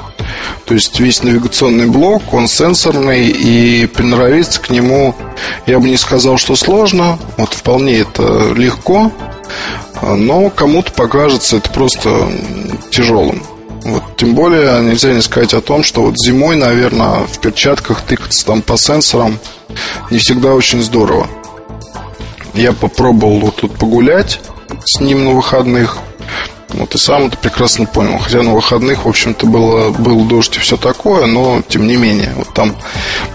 То 0.65 0.73
есть 0.73 0.99
весь 0.99 1.23
навигационный 1.23 1.87
блок, 1.87 2.33
он 2.33 2.49
сенсорный, 2.49 3.27
и 3.29 3.85
приноровиться 3.87 4.59
к 4.59 4.69
нему, 4.69 5.15
я 5.65 5.79
бы 5.79 5.87
не 5.87 5.95
сказал, 5.95 6.37
что 6.37 6.57
сложно. 6.57 7.17
Вот 7.37 7.53
вполне 7.53 7.99
это 7.99 8.51
легко, 8.53 9.13
но 10.01 10.49
кому-то 10.49 10.91
покажется 10.91 11.57
это 11.57 11.69
просто 11.69 12.29
тяжелым. 12.89 13.43
Вот, 13.83 14.03
тем 14.17 14.35
более 14.35 14.81
нельзя 14.81 15.13
не 15.13 15.21
сказать 15.21 15.53
о 15.53 15.61
том, 15.61 15.83
что 15.83 16.01
вот 16.01 16.15
зимой, 16.17 16.57
наверное, 16.57 17.25
в 17.25 17.39
перчатках 17.39 18.01
тыкаться 18.01 18.45
там 18.45 18.61
по 18.61 18.77
сенсорам 18.77 19.39
не 20.11 20.17
всегда 20.17 20.53
очень 20.53 20.83
здорово. 20.83 21.27
Я 22.57 22.73
попробовал 22.73 23.39
вот 23.39 23.57
тут 23.57 23.77
погулять 23.77 24.39
с 24.83 24.99
ним 24.99 25.25
на 25.25 25.31
выходных. 25.31 25.99
Вот 26.69 26.95
и 26.95 26.97
сам 26.97 27.27
это 27.27 27.37
прекрасно 27.37 27.85
понял. 27.85 28.17
Хотя 28.17 28.41
на 28.41 28.55
выходных, 28.55 29.05
в 29.05 29.07
общем-то, 29.07 29.45
было, 29.45 29.91
был 29.91 30.25
дождь 30.25 30.57
и 30.57 30.59
все 30.59 30.75
такое, 30.75 31.27
но 31.27 31.61
тем 31.67 31.85
не 31.85 31.97
менее, 31.97 32.33
вот 32.35 32.51
там 32.55 32.75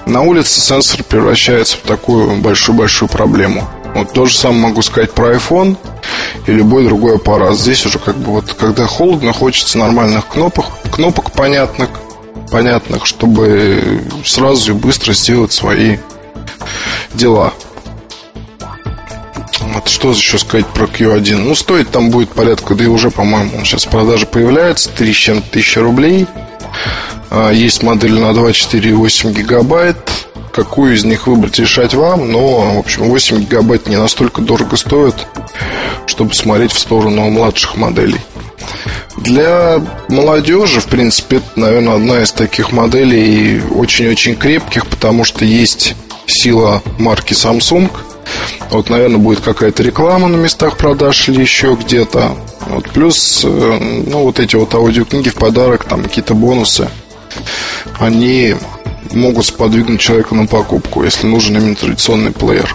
на 0.07 0.23
улице 0.23 0.61
сенсор 0.61 1.05
превращается 1.05 1.77
в 1.77 1.83
такую 1.83 2.37
большую-большую 2.39 3.09
проблему. 3.09 3.65
Вот 3.95 4.13
то 4.13 4.27
же 4.27 4.37
самое 4.37 4.67
могу 4.67 4.83
сказать 4.83 5.13
про 5.13 5.37
iPhone 5.37 5.77
и 6.49 6.53
любой 6.53 6.85
другой 6.85 7.15
аппарат. 7.15 7.57
Здесь 7.57 7.87
уже 7.87 8.01
как 8.01 8.17
бы 8.17 8.33
вот, 8.33 8.53
когда 8.55 8.87
холодно, 8.87 9.33
хочется 9.33 9.79
нормальных 9.79 10.27
кнопок, 10.27 10.67
кнопок 10.91 11.31
понятных, 11.31 11.91
понятных, 12.51 13.07
чтобы 13.07 14.03
сразу 14.25 14.73
и 14.73 14.75
быстро 14.75 15.13
сделать 15.13 15.53
свои 15.53 15.99
дела. 17.15 17.53
Вот 19.73 19.89
что 19.89 20.11
еще 20.11 20.39
сказать 20.39 20.67
про 20.67 20.85
Q1? 20.85 21.37
Ну, 21.37 21.55
стоит 21.55 21.91
там 21.91 22.11
будет 22.11 22.29
порядка, 22.31 22.75
да 22.75 22.85
и 22.85 22.87
уже, 22.87 23.11
по-моему, 23.11 23.65
сейчас 23.65 23.87
в 23.87 23.89
продаже 23.89 24.27
появляется, 24.27 24.91
3 24.91 25.13
с 25.13 25.17
чем-то 25.17 25.51
тысячи 25.51 25.79
рублей. 25.79 26.27
А, 27.31 27.51
есть 27.51 27.83
модель 27.83 28.19
на 28.19 28.35
2, 28.35 28.53
4 28.53 28.91
и 28.91 28.93
8 28.93 29.33
гигабайт. 29.33 29.97
Какую 30.53 30.95
из 30.95 31.05
них 31.05 31.27
выбрать, 31.27 31.59
решать 31.59 31.95
вам. 31.95 32.31
Но, 32.31 32.75
в 32.75 32.79
общем, 32.81 33.05
8 33.05 33.41
гигабайт 33.41 33.89
не 33.89 33.97
настолько 33.97 34.43
дорого 34.43 34.77
стоит, 34.77 35.15
чтобы 36.07 36.35
смотреть 36.35 36.73
в 36.73 36.79
сторону 36.79 37.31
младших 37.31 37.77
моделей. 37.77 38.21
Для 39.17 39.81
молодежи, 40.09 40.81
в 40.81 40.87
принципе, 40.87 41.37
это, 41.37 41.47
наверное, 41.57 41.95
одна 41.95 42.23
из 42.23 42.33
таких 42.33 42.73
моделей 42.73 43.63
очень-очень 43.71 44.37
крепких, 44.37 44.87
потому 44.87 45.25
что 45.25 45.47
есть 45.47 45.95
сила 46.27 46.83
марки 46.99 47.33
Samsung– 47.33 47.91
вот, 48.71 48.91
наверное, 48.91 49.19
будет 49.19 49.41
какая-то 49.41 49.83
реклама 49.83 50.29
на 50.29 50.37
местах 50.37 50.77
продаж 50.77 51.29
или 51.29 51.41
еще 51.41 51.77
где-то. 51.81 52.37
Вот, 52.67 52.89
плюс, 52.91 53.43
э, 53.45 54.03
ну, 54.07 54.25
вот 54.25 54.41
эти 54.41 54.57
вот 54.57 54.75
аудиокниги 54.75 55.29
в 55.29 55.35
подарок, 55.35 55.85
там 55.85 56.03
какие-то 56.03 56.35
бонусы, 56.35 56.89
они 57.99 58.57
могут 59.11 59.47
сподвигнуть 59.47 60.01
человека 60.01 60.35
на 60.35 60.47
покупку, 60.47 61.05
если 61.05 61.27
нужен 61.27 61.57
именно 61.57 61.75
традиционный 61.75 62.33
плеер. 62.33 62.75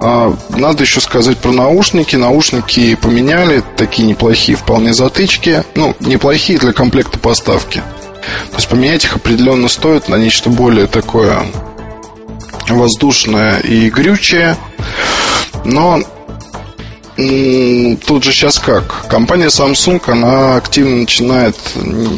А, 0.00 0.36
надо 0.50 0.82
еще 0.82 1.00
сказать 1.00 1.38
про 1.38 1.50
наушники. 1.50 2.14
Наушники 2.14 2.94
поменяли, 2.94 3.62
такие 3.76 4.06
неплохие 4.06 4.56
вполне 4.56 4.92
затычки. 4.92 5.64
Ну, 5.74 5.96
неплохие 6.00 6.58
для 6.58 6.74
комплекта 6.74 7.18
поставки. 7.18 7.82
То 8.50 8.56
есть 8.56 8.68
поменять 8.68 9.04
их 9.04 9.16
определенно 9.16 9.68
стоит 9.68 10.08
на 10.08 10.16
нечто 10.16 10.50
более 10.50 10.86
такое 10.86 11.46
воздушная 12.68 13.58
и 13.58 13.90
грючая. 13.90 14.56
Но 15.64 16.00
тут 17.16 18.24
же 18.24 18.32
сейчас 18.32 18.58
как? 18.58 19.06
Компания 19.08 19.46
Samsung, 19.46 20.02
она 20.10 20.56
активно 20.56 20.96
начинает 20.96 21.56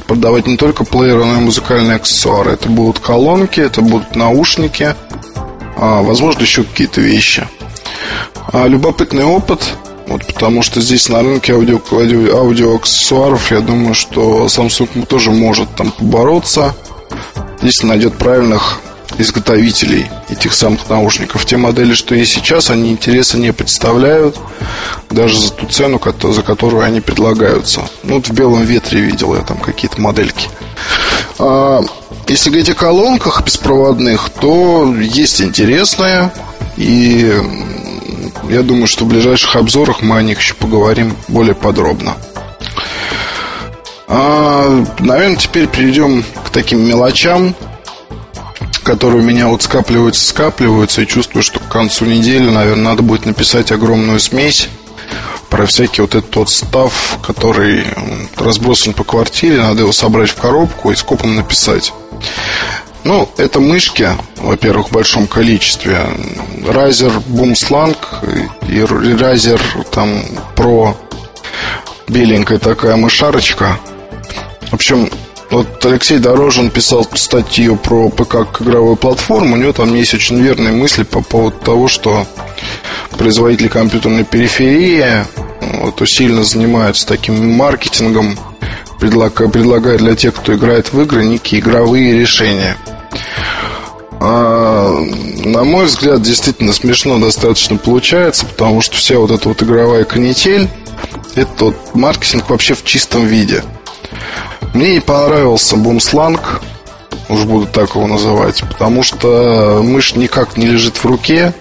продавать 0.07 0.47
не 0.47 0.57
только 0.57 0.85
плееры, 0.85 1.25
но 1.25 1.37
и 1.37 1.45
музыкальные 1.45 1.97
аксессуары. 1.97 2.53
Это 2.53 2.69
будут 2.69 3.00
колонки, 3.00 3.61
это 3.61 3.83
будут 3.83 4.17
наушники, 4.17 4.95
а, 5.76 6.00
возможно, 6.03 6.43
еще 6.43 6.65
какие-то 6.65 7.00
вещи. 7.00 7.47
А, 8.53 8.67
любопытный 8.67 9.25
опыт, 9.25 9.75
вот, 10.07 10.25
потому 10.26 10.62
что 10.62 10.81
здесь 10.81 11.09
на 11.09 11.21
рынке 11.21 11.53
аудио, 11.53 11.81
аудио, 11.91 12.38
аудиоаксессуаров, 12.38 13.50
я 13.50 13.61
думаю, 13.61 13.95
что 13.95 14.47
Samsung 14.47 15.05
тоже 15.07 15.31
может 15.31 15.69
там 15.75 15.91
побороться, 15.91 16.75
если 17.61 17.87
найдет 17.87 18.15
правильных 18.15 18.81
изготовителей 19.19 20.11
этих 20.29 20.53
самых 20.53 20.89
наушников. 20.89 21.45
Те 21.45 21.57
модели, 21.57 21.95
что 21.95 22.15
есть 22.15 22.33
сейчас, 22.33 22.71
они 22.71 22.91
интереса 22.91 23.39
не 23.39 23.53
представляют, 23.53 24.37
даже 25.11 25.39
за 25.39 25.53
ту 25.53 25.67
цену, 25.67 26.01
за 26.23 26.43
которую 26.43 26.83
они 26.83 27.01
предлагаются. 27.01 27.83
Ну, 28.03 28.17
вот 28.17 28.29
в 28.29 28.33
белом 28.33 28.65
ветре 28.65 29.01
видел 29.01 29.35
я 29.35 29.43
там 29.43 29.59
какие-то 29.59 30.01
модельки. 30.01 30.49
А, 31.39 31.83
если 32.27 32.51
говорить 32.51 32.71
о 32.71 32.75
колонках 32.75 33.45
беспроводных, 33.45 34.31
то 34.31 34.93
есть 34.99 35.41
интересное, 35.41 36.33
и 36.77 37.33
я 38.49 38.63
думаю, 38.63 38.87
что 38.87 39.05
в 39.05 39.09
ближайших 39.09 39.57
обзорах 39.57 40.03
мы 40.03 40.19
о 40.19 40.23
них 40.23 40.39
еще 40.39 40.55
поговорим 40.55 41.17
более 41.29 41.55
подробно. 41.55 42.17
А, 44.09 44.85
наверное, 45.01 45.37
теперь 45.37 45.67
перейдем 45.67 46.25
к 46.45 46.51
таким 46.51 46.87
мелочам, 46.87 47.55
которые 48.87 49.21
у 49.21 49.25
меня 49.25 49.49
вот 49.49 49.62
скапливаются, 49.62 50.25
скапливаются, 50.25 51.02
и 51.02 51.07
чувствую, 51.09 51.43
что 51.43 51.59
к 51.59 51.69
концу 51.69 52.05
недели, 52.05 52.49
наверное, 52.49 52.90
надо 52.90 53.02
будет 53.02 53.26
написать 53.26 53.73
огромную 53.73 54.21
смесь 54.21 54.69
про 55.50 55.66
всякий 55.66 56.02
вот 56.02 56.14
этот 56.14 56.35
вот 56.37 56.49
став, 56.49 57.19
который 57.21 57.85
разбросан 58.37 58.93
по 58.93 59.02
квартире, 59.02 59.59
надо 59.59 59.81
его 59.81 59.90
собрать 59.90 60.31
в 60.31 60.37
коробку 60.37 60.93
и 60.93 60.95
скопом 60.95 61.35
написать. 61.35 61.93
Ну, 63.02 63.28
это 63.37 63.59
мышки, 63.59 64.09
во-первых, 64.37 64.88
в 64.88 64.93
большом 64.93 65.26
количестве. 65.26 66.07
Razer 66.61 67.12
Boom 67.26 67.55
Slang 67.55 67.97
и 68.69 68.78
Razer 68.78 69.61
там 69.90 70.23
Pro 70.55 70.95
беленькая 72.07 72.59
такая 72.59 72.95
мышарочка. 72.95 73.81
В 74.71 74.75
общем, 74.75 75.11
вот 75.50 75.85
Алексей 75.85 76.19
Дорожин 76.19 76.71
писал 76.71 77.07
статью 77.15 77.76
про 77.76 78.09
ПК 78.11 78.31
как 78.31 78.62
игровую 78.62 78.97
платформу. 78.97 79.55
У 79.55 79.59
него 79.59 79.73
там 79.73 79.95
есть 79.95 80.15
очень 80.15 80.41
верные 80.41 80.73
мысли 80.73 81.05
по 81.05 81.23
поводу 81.23 81.57
того, 81.59 81.88
что 81.88 82.26
производители 83.17 83.69
компьютерной 83.69 84.25
периферии 84.25 85.25
вот, 85.61 86.00
усиленно 86.00 86.45
занимаются 86.45 87.07
таким 87.07 87.53
маркетингом, 87.53 88.38
предлагая, 88.99 89.99
для 89.99 90.17
тех, 90.17 90.35
кто 90.35 90.55
играет 90.55 90.93
в 90.93 91.00
игры, 91.00 91.25
некие 91.25 91.61
игровые 91.61 92.19
решения. 92.19 92.76
А, 94.19 94.99
на 95.45 95.65
мой 95.65 95.87
взгляд, 95.87 96.23
действительно 96.23 96.73
смешно 96.73 97.19
достаточно 97.19 97.76
получается, 97.76 98.47
потому 98.47 98.81
что 98.81 98.97
вся 98.97 99.19
вот 99.19 99.31
эта 99.31 99.49
вот 99.49 99.62
игровая 99.62 100.05
канитель, 100.05 100.69
это 101.35 101.67
вот 101.67 101.95
маркетинг 101.95 102.50
вообще 102.50 102.75
в 102.75 102.83
чистом 102.83 103.26
виде– 103.26 103.62
мне 104.76 104.95
не 104.95 105.00
понравился 105.00 105.76
бумсланг, 105.76 106.61
уж 107.30 107.45
буду 107.45 107.66
так 107.66 107.95
его 107.95 108.06
называть, 108.06 108.62
потому 108.68 109.02
что 109.02 109.80
мышь 109.83 110.14
никак 110.14 110.59
не 110.59 110.66
лежит 110.66 110.97
в 110.99 111.04
руке. 111.06 111.54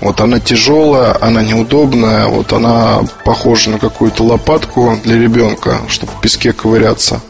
Вот 0.00 0.20
она 0.20 0.38
тяжелая, 0.38 1.16
она 1.20 1.42
неудобная, 1.42 2.26
вот 2.26 2.52
она 2.52 3.00
похожа 3.24 3.70
на 3.70 3.78
какую-то 3.78 4.22
лопатку 4.22 4.96
для 5.02 5.18
ребенка, 5.18 5.80
чтобы 5.88 6.12
в 6.12 6.20
песке 6.20 6.52
ковыряться. 6.52 7.20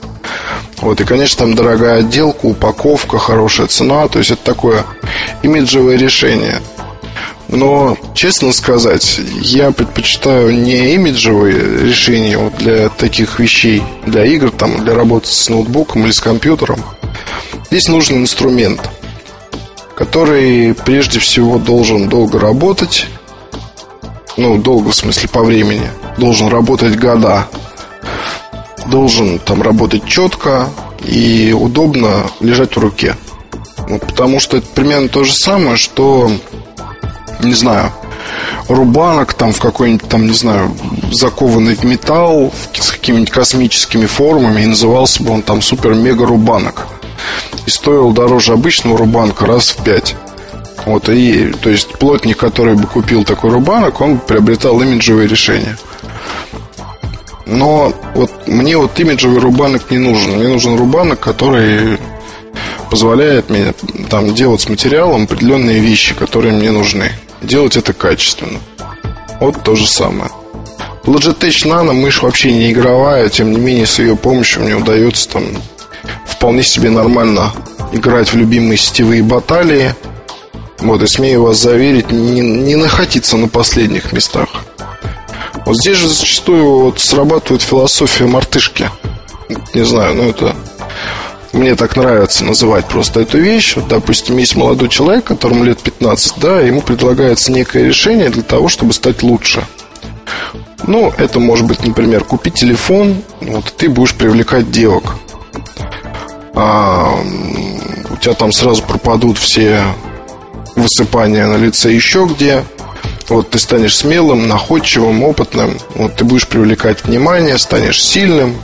Вот, 0.78 1.00
и, 1.00 1.04
конечно, 1.04 1.46
там 1.46 1.54
дорогая 1.54 2.00
отделка, 2.00 2.44
упаковка, 2.44 3.18
хорошая 3.18 3.68
цена, 3.68 4.08
то 4.08 4.18
есть 4.18 4.32
это 4.32 4.44
такое 4.44 4.84
имиджевое 5.42 5.96
решение. 5.96 6.60
Но, 7.48 7.96
честно 8.14 8.52
сказать, 8.52 9.20
я 9.40 9.70
предпочитаю 9.70 10.52
не 10.52 10.94
имиджевые 10.94 11.86
решения 11.86 12.50
для 12.58 12.88
таких 12.88 13.38
вещей, 13.38 13.82
для 14.04 14.24
игр, 14.24 14.50
там, 14.50 14.84
для 14.84 14.94
работы 14.94 15.28
с 15.28 15.48
ноутбуком 15.48 16.04
или 16.04 16.10
с 16.10 16.20
компьютером. 16.20 16.80
Здесь 17.70 17.88
нужен 17.88 18.22
инструмент, 18.22 18.80
который 19.94 20.74
прежде 20.74 21.20
всего 21.20 21.58
должен 21.58 22.08
долго 22.08 22.38
работать, 22.38 23.06
ну, 24.36 24.58
долго 24.58 24.90
в 24.90 24.96
смысле 24.96 25.28
по 25.28 25.42
времени, 25.42 25.88
должен 26.18 26.48
работать 26.48 26.98
года, 26.98 27.48
должен 28.86 29.38
там 29.38 29.62
работать 29.62 30.04
четко 30.04 30.68
и 31.04 31.54
удобно 31.56 32.26
лежать 32.40 32.76
в 32.76 32.80
руке. 32.80 33.16
Вот, 33.88 34.00
потому 34.00 34.40
что 34.40 34.56
это 34.56 34.66
примерно 34.74 35.08
то 35.08 35.22
же 35.22 35.32
самое, 35.32 35.76
что 35.76 36.30
не 37.40 37.54
знаю, 37.54 37.92
рубанок 38.68 39.34
там 39.34 39.52
в 39.52 39.60
какой-нибудь 39.60 40.08
там, 40.08 40.26
не 40.26 40.34
знаю, 40.34 40.70
закованный 41.12 41.74
в 41.74 41.84
металл 41.84 42.52
с 42.72 42.90
какими-нибудь 42.90 43.30
космическими 43.30 44.06
формами, 44.06 44.62
и 44.62 44.66
назывался 44.66 45.22
бы 45.22 45.32
он 45.32 45.42
там 45.42 45.62
супер-мега 45.62 46.26
рубанок. 46.26 46.86
И 47.66 47.70
стоил 47.70 48.12
дороже 48.12 48.52
обычного 48.52 48.98
рубанка 48.98 49.46
раз 49.46 49.70
в 49.70 49.82
пять. 49.82 50.16
Вот, 50.84 51.08
и, 51.08 51.52
то 51.60 51.68
есть, 51.68 51.98
плотник, 51.98 52.36
который 52.36 52.74
бы 52.74 52.86
купил 52.86 53.24
такой 53.24 53.50
рубанок, 53.50 54.00
он 54.00 54.18
приобретал 54.18 54.80
имиджевое 54.80 55.26
решение. 55.26 55.76
Но 57.46 57.92
вот 58.14 58.30
мне 58.46 58.76
вот 58.76 58.98
имиджевый 58.98 59.40
рубанок 59.40 59.90
не 59.90 59.98
нужен. 59.98 60.36
Мне 60.36 60.48
нужен 60.48 60.76
рубанок, 60.76 61.20
который 61.20 61.98
позволяет 62.90 63.50
мне 63.50 63.72
там 64.10 64.34
делать 64.34 64.60
с 64.60 64.68
материалом 64.68 65.24
определенные 65.24 65.80
вещи, 65.80 66.14
которые 66.14 66.54
мне 66.54 66.70
нужны. 66.70 67.10
Делать 67.46 67.76
это 67.76 67.92
качественно. 67.92 68.58
Вот 69.38 69.62
то 69.62 69.76
же 69.76 69.86
самое. 69.86 70.30
Logitech 71.04 71.64
Nano 71.64 71.92
мышь 71.92 72.20
вообще 72.20 72.50
не 72.50 72.72
игровая, 72.72 73.28
тем 73.28 73.52
не 73.52 73.58
менее 73.58 73.86
с 73.86 74.00
ее 74.00 74.16
помощью 74.16 74.62
мне 74.62 74.74
удается 74.74 75.28
там 75.28 75.44
вполне 76.26 76.64
себе 76.64 76.90
нормально 76.90 77.52
играть 77.92 78.32
в 78.32 78.36
любимые 78.36 78.76
сетевые 78.76 79.22
баталии. 79.22 79.94
Вот, 80.78 81.00
и 81.02 81.06
смею 81.06 81.44
вас 81.44 81.58
заверить, 81.58 82.10
не, 82.10 82.40
не 82.40 82.74
находиться 82.74 83.36
на 83.36 83.46
последних 83.46 84.12
местах. 84.12 84.48
Вот 85.64 85.76
здесь 85.76 85.98
же 85.98 86.08
зачастую 86.08 86.80
вот 86.80 86.98
срабатывает 86.98 87.62
философия 87.62 88.26
мартышки. 88.26 88.90
Не 89.72 89.84
знаю, 89.84 90.16
но 90.16 90.24
это 90.24 90.56
мне 91.56 91.74
так 91.74 91.96
нравится 91.96 92.44
называть 92.44 92.86
просто 92.86 93.20
эту 93.20 93.38
вещь. 93.38 93.76
Вот, 93.76 93.88
допустим, 93.88 94.36
есть 94.36 94.56
молодой 94.56 94.88
человек, 94.88 95.24
которому 95.24 95.64
лет 95.64 95.80
15, 95.80 96.34
да, 96.38 96.60
ему 96.60 96.82
предлагается 96.82 97.50
некое 97.50 97.84
решение 97.84 98.28
для 98.28 98.42
того, 98.42 98.68
чтобы 98.68 98.92
стать 98.92 99.22
лучше. 99.22 99.66
Ну, 100.86 101.12
это 101.16 101.40
может 101.40 101.66
быть, 101.66 101.84
например, 101.84 102.24
купить 102.24 102.54
телефон, 102.54 103.22
вот, 103.40 103.72
ты 103.76 103.88
будешь 103.88 104.14
привлекать 104.14 104.70
девок. 104.70 105.16
А, 106.54 107.14
у 108.10 108.16
тебя 108.16 108.34
там 108.34 108.52
сразу 108.52 108.82
пропадут 108.82 109.38
все 109.38 109.82
высыпания 110.74 111.46
на 111.46 111.56
лице 111.56 111.92
еще 111.92 112.26
где. 112.26 112.62
Вот 113.28 113.50
ты 113.50 113.58
станешь 113.58 113.96
смелым, 113.96 114.46
находчивым, 114.46 115.24
опытным. 115.24 115.76
Вот 115.94 116.14
ты 116.16 116.24
будешь 116.24 116.46
привлекать 116.46 117.04
внимание, 117.04 117.58
станешь 117.58 118.02
сильным, 118.02 118.56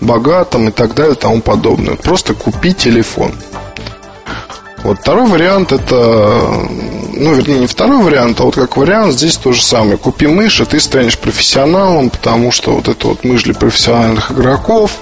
богатым 0.00 0.68
и 0.68 0.72
так 0.72 0.94
далее 0.94 1.14
и 1.14 1.18
тому 1.18 1.40
подобное. 1.40 1.96
Просто 1.96 2.34
купи 2.34 2.72
телефон. 2.72 3.32
Вот 4.82 4.98
второй 5.00 5.28
вариант 5.28 5.72
это, 5.72 6.40
ну, 7.14 7.34
вернее, 7.34 7.60
не 7.60 7.66
второй 7.66 8.02
вариант, 8.02 8.40
а 8.40 8.44
вот 8.44 8.54
как 8.54 8.78
вариант 8.78 9.12
здесь 9.12 9.36
то 9.36 9.52
же 9.52 9.62
самое. 9.62 9.98
Купи 9.98 10.26
мышь, 10.26 10.60
и 10.60 10.64
ты 10.64 10.80
станешь 10.80 11.18
профессионалом, 11.18 12.08
потому 12.08 12.50
что 12.50 12.72
вот 12.72 12.88
это 12.88 13.08
вот 13.08 13.22
мышь 13.22 13.42
для 13.42 13.52
профессиональных 13.52 14.32
игроков, 14.32 14.92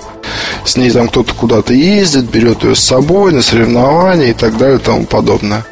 с 0.64 0.76
ней 0.76 0.90
там 0.90 1.08
кто-то 1.08 1.32
куда-то 1.32 1.74
ездит, 1.74 2.24
берет 2.24 2.64
ее 2.64 2.74
с 2.74 2.80
собой 2.80 3.32
на 3.32 3.40
соревнования 3.40 4.30
и 4.30 4.34
так 4.34 4.56
далее 4.56 4.78
и 4.78 4.82
тому 4.82 5.06
подобное. 5.06 5.64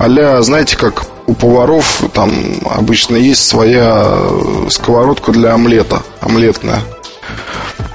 Аля, 0.00 0.40
знаете, 0.40 0.78
как 0.78 1.04
у 1.26 1.34
поваров 1.34 2.02
там 2.14 2.32
обычно 2.64 3.16
есть 3.16 3.46
своя 3.46 4.16
сковородка 4.70 5.32
для 5.32 5.52
омлета, 5.52 6.02
омлетная. 6.20 6.80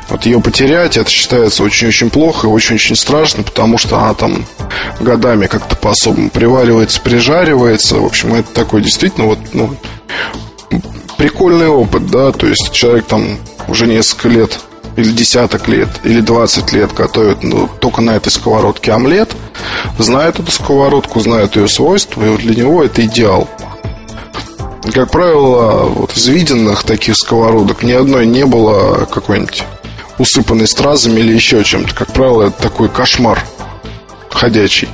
Вот 0.09 0.25
ее 0.25 0.39
потерять, 0.39 0.97
это 0.97 1.09
считается 1.09 1.63
очень-очень 1.63 2.09
плохо 2.09 2.47
и 2.47 2.49
очень-очень 2.49 2.95
страшно, 2.95 3.43
потому 3.43 3.77
что 3.77 3.97
она 3.97 4.13
там 4.13 4.45
годами 4.99 5.47
как-то 5.47 5.75
по-особому 5.75 6.29
приваривается, 6.29 7.01
прижаривается. 7.01 7.99
В 7.99 8.05
общем, 8.05 8.35
это 8.35 8.53
такой 8.53 8.81
действительно 8.81 9.27
вот, 9.27 9.39
ну, 9.53 9.75
прикольный 11.17 11.67
опыт, 11.67 12.07
да, 12.07 12.31
то 12.31 12.47
есть 12.47 12.71
человек 12.71 13.05
там 13.05 13.39
уже 13.67 13.87
несколько 13.87 14.29
лет 14.29 14.59
или 14.95 15.11
десяток 15.11 15.67
лет, 15.67 15.89
или 16.03 16.21
20 16.21 16.71
лет 16.73 16.93
готовит 16.93 17.43
ну, 17.43 17.69
только 17.79 18.01
на 18.01 18.11
этой 18.11 18.29
сковородке 18.29 18.91
омлет, 18.91 19.35
знает 19.97 20.39
эту 20.39 20.51
сковородку, 20.51 21.19
знает 21.19 21.55
ее 21.55 21.67
свойства, 21.67 22.23
и 22.23 22.29
вот 22.29 22.39
для 22.39 22.55
него 22.55 22.83
это 22.83 23.05
идеал. 23.05 23.49
Как 24.93 25.11
правило, 25.11 25.85
вот 25.85 26.15
из 26.15 26.27
виденных 26.27 26.83
таких 26.83 27.17
сковородок 27.17 27.83
ни 27.83 27.91
одной 27.91 28.25
не 28.25 28.45
было 28.45 29.05
какой-нибудь 29.05 29.63
усыпанной 30.17 30.67
стразами 30.67 31.19
или 31.19 31.33
еще 31.33 31.63
чем-то. 31.63 31.93
Как 31.93 32.13
правило, 32.13 32.47
это 32.47 32.61
такой 32.61 32.89
кошмар 32.89 33.43
ходячий. 34.29 34.89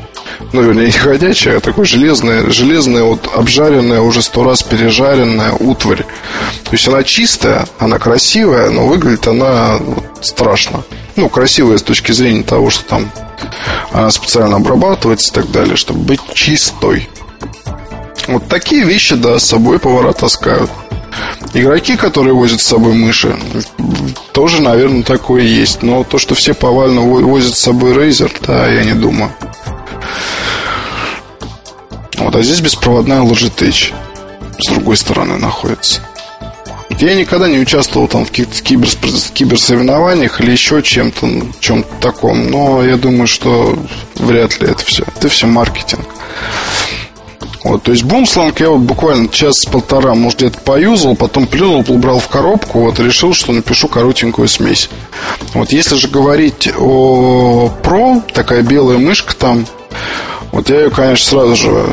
Ну, 0.54 0.63
вернее, 0.63 0.88
не 0.88 0.92
ходячий, 0.92 1.58
а 1.58 1.60
такой 1.60 1.86
железная, 1.86 2.50
железная, 2.50 3.04
вот 3.04 3.30
обжаренная, 3.34 4.01
уже 4.01 4.22
сто 4.22 4.44
раз 4.44 4.63
пережаренная 4.63 5.54
утварь. 5.54 6.04
То 6.63 6.72
есть 6.72 6.88
она 6.88 7.04
чистая, 7.04 7.68
она 7.80 8.00
красивая, 8.00 8.70
но 8.70 8.86
выглядит 8.88 9.28
она 9.28 9.78
вот, 9.78 10.04
страшно. 10.22 10.84
Ну, 11.16 11.30
красивая 11.30 11.78
с 11.78 11.84
точки 11.84 12.12
зрения 12.12 12.44
того, 12.44 12.70
что 12.70 12.84
там 12.86 13.12
она 13.92 14.12
специально 14.12 14.57
обрабатывается 14.57 15.31
и 15.31 15.36
так 15.36 15.51
далее, 15.51 15.75
чтобы 15.75 16.00
быть 16.01 16.22
чистой. 16.34 17.10
Вот 18.27 18.48
такие 18.48 18.84
вещи, 18.84 19.16
да, 19.16 19.40
с 19.40 19.46
собой 19.46 19.79
повара 19.79 20.14
таскают. 20.14 20.70
Игроки, 21.53 21.98
которые 21.98 22.33
возят 22.33 22.61
с 22.61 22.68
собой 22.68 22.94
мыши, 22.94 23.35
тоже, 24.31 24.61
наверное, 24.61 25.03
такое 25.03 25.44
есть. 25.44 25.83
Но 25.83 26.03
то, 26.03 26.18
что 26.18 26.33
все 26.33 26.53
повально 26.53 27.01
возят 27.01 27.55
с 27.55 27.59
собой 27.61 27.92
Razer, 27.94 28.31
да, 28.46 28.68
я 28.68 28.83
не 28.83 28.94
думаю. 28.94 29.31
Вот, 32.18 32.35
а 32.35 32.42
здесь 32.42 32.61
беспроводная 32.61 33.22
Logitech 33.22 33.94
с 34.59 34.68
другой 34.68 34.96
стороны 34.96 35.37
находится. 35.37 36.01
Я 37.00 37.16
никогда 37.16 37.48
не 37.48 37.59
участвовал 37.59 38.07
там 38.07 38.25
в 38.25 38.29
каких-то 38.29 38.61
кибер, 38.61 38.90
киберсоревнованиях 39.33 40.40
или 40.40 40.51
еще 40.51 40.83
чем-то, 40.83 41.27
чем-то 41.59 41.90
таком, 42.00 42.51
но 42.51 42.83
я 42.83 42.96
думаю, 42.96 43.27
что 43.27 43.77
вряд 44.16 44.61
ли 44.61 44.70
это 44.70 44.85
все. 44.85 45.03
Это 45.18 45.27
все 45.27 45.48
маркетинг. 45.48 46.05
Вот, 47.64 47.84
то 47.84 47.92
есть 47.92 48.04
бумсланг 48.04 48.60
я 48.60 48.70
вот 48.70 48.80
буквально 48.80 49.28
час-полтора, 49.28 50.16
может, 50.16 50.40
где-то 50.40 50.60
поюзал, 50.62 51.16
потом 51.16 51.46
плюнул, 51.46 51.86
убрал 51.88 52.20
в 52.20 52.28
коробку, 52.28 52.80
вот, 52.80 53.00
решил, 53.00 53.34
что 53.34 53.52
напишу 53.52 53.88
коротенькую 53.88 54.48
смесь. 54.48 54.90
Вот, 55.54 55.72
если 55.72 55.96
же 55.96 56.08
говорить 56.08 56.72
о 56.76 57.72
Pro, 57.84 58.24
такая 58.34 58.64
белая 58.64 58.98
мышка 58.98 59.36
там, 59.36 59.68
вот 60.52 60.70
я 60.70 60.82
ее, 60.82 60.90
конечно, 60.90 61.26
сразу 61.26 61.56
же 61.56 61.86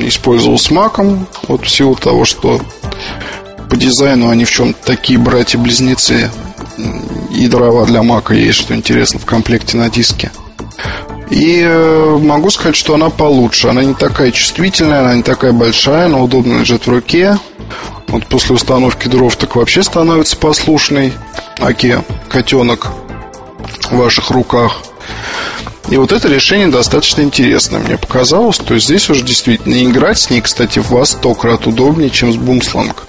использовал 0.00 0.58
с 0.58 0.70
маком, 0.70 1.26
вот 1.48 1.64
в 1.64 1.68
силу 1.68 1.96
того, 1.96 2.24
что 2.24 2.60
по 3.68 3.76
дизайну 3.76 4.30
они 4.30 4.44
в 4.44 4.50
чем-то 4.50 4.78
такие 4.84 5.18
братья-близнецы, 5.18 6.30
и 7.34 7.48
дрова 7.48 7.84
для 7.84 8.04
мака 8.04 8.32
есть, 8.32 8.60
что 8.60 8.74
интересно, 8.74 9.18
в 9.18 9.26
комплекте 9.26 9.76
на 9.76 9.90
диске. 9.90 10.30
И 11.30 11.60
э, 11.62 12.18
могу 12.20 12.50
сказать, 12.50 12.76
что 12.76 12.94
она 12.94 13.10
получше. 13.10 13.68
Она 13.68 13.84
не 13.84 13.94
такая 13.94 14.30
чувствительная, 14.30 15.00
она 15.00 15.14
не 15.14 15.22
такая 15.22 15.52
большая, 15.52 16.06
она 16.06 16.18
удобно 16.18 16.60
лежит 16.60 16.86
в 16.86 16.90
руке. 16.90 17.38
Вот 18.08 18.26
после 18.26 18.54
установки 18.54 19.08
дров 19.08 19.36
так 19.36 19.56
вообще 19.56 19.82
становится 19.82 20.36
послушный. 20.36 21.12
Аки, 21.60 22.02
котенок 22.28 22.88
в 23.90 23.96
ваших 23.96 24.30
руках. 24.30 24.78
И 25.90 25.96
вот 25.96 26.12
это 26.12 26.28
решение 26.28 26.68
достаточно 26.68 27.22
интересное, 27.22 27.80
мне 27.80 27.96
показалось. 27.96 28.58
То 28.58 28.74
есть 28.74 28.86
здесь 28.86 29.08
уже 29.08 29.24
действительно 29.24 29.82
играть 29.82 30.18
с 30.18 30.30
ней, 30.30 30.40
кстати, 30.40 30.78
в 30.78 30.90
вас 30.90 31.10
сто 31.10 31.34
крат 31.34 31.66
удобнее, 31.66 32.10
чем 32.10 32.32
с 32.32 32.36
бумсланг. 32.36 33.04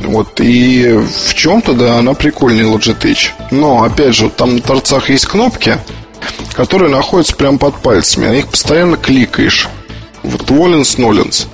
Вот, 0.00 0.40
и 0.40 0.98
в 1.28 1.34
чем-то, 1.34 1.74
да, 1.74 1.98
она 1.98 2.14
прикольнее 2.14 2.64
Logitech. 2.64 3.30
Но, 3.50 3.82
опять 3.82 4.14
же, 4.14 4.30
там 4.30 4.56
на 4.56 4.62
торцах 4.62 5.10
есть 5.10 5.26
кнопки, 5.26 5.78
которые 6.52 6.90
находятся 6.90 7.36
прямо 7.36 7.58
под 7.58 7.76
пальцами. 7.76 8.26
На 8.26 8.32
них 8.32 8.48
постоянно 8.48 8.96
кликаешь. 8.96 9.68
Вот 10.22 10.50
воленс, 10.50 10.98
ноленс. 10.98 11.46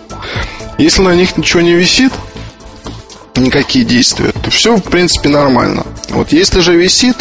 Если 0.78 1.02
на 1.02 1.14
них 1.14 1.37
ничего 1.37 1.60
не 1.60 1.74
висит, 1.74 2.12
никакие 3.37 3.84
действия, 3.84 4.32
то 4.42 4.50
все, 4.50 4.76
в 4.76 4.82
принципе, 4.82 5.28
нормально. 5.28 5.87
Вот 6.10 6.32
если 6.32 6.60
же 6.60 6.76
висит, 6.76 7.16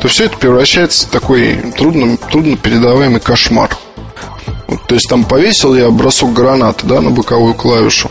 то 0.00 0.08
все 0.08 0.24
это 0.24 0.36
превращается 0.36 1.06
в 1.06 1.10
такой 1.10 1.56
трудно, 1.76 2.16
трудно 2.16 2.56
передаваемый 2.56 3.20
кошмар. 3.20 3.76
Вот, 4.66 4.86
то 4.86 4.94
есть 4.94 5.08
там 5.08 5.24
повесил 5.24 5.74
я 5.74 5.90
бросок 5.90 6.32
гранаты 6.32 6.86
да, 6.86 7.00
на 7.00 7.10
боковую 7.10 7.54
клавишу. 7.54 8.10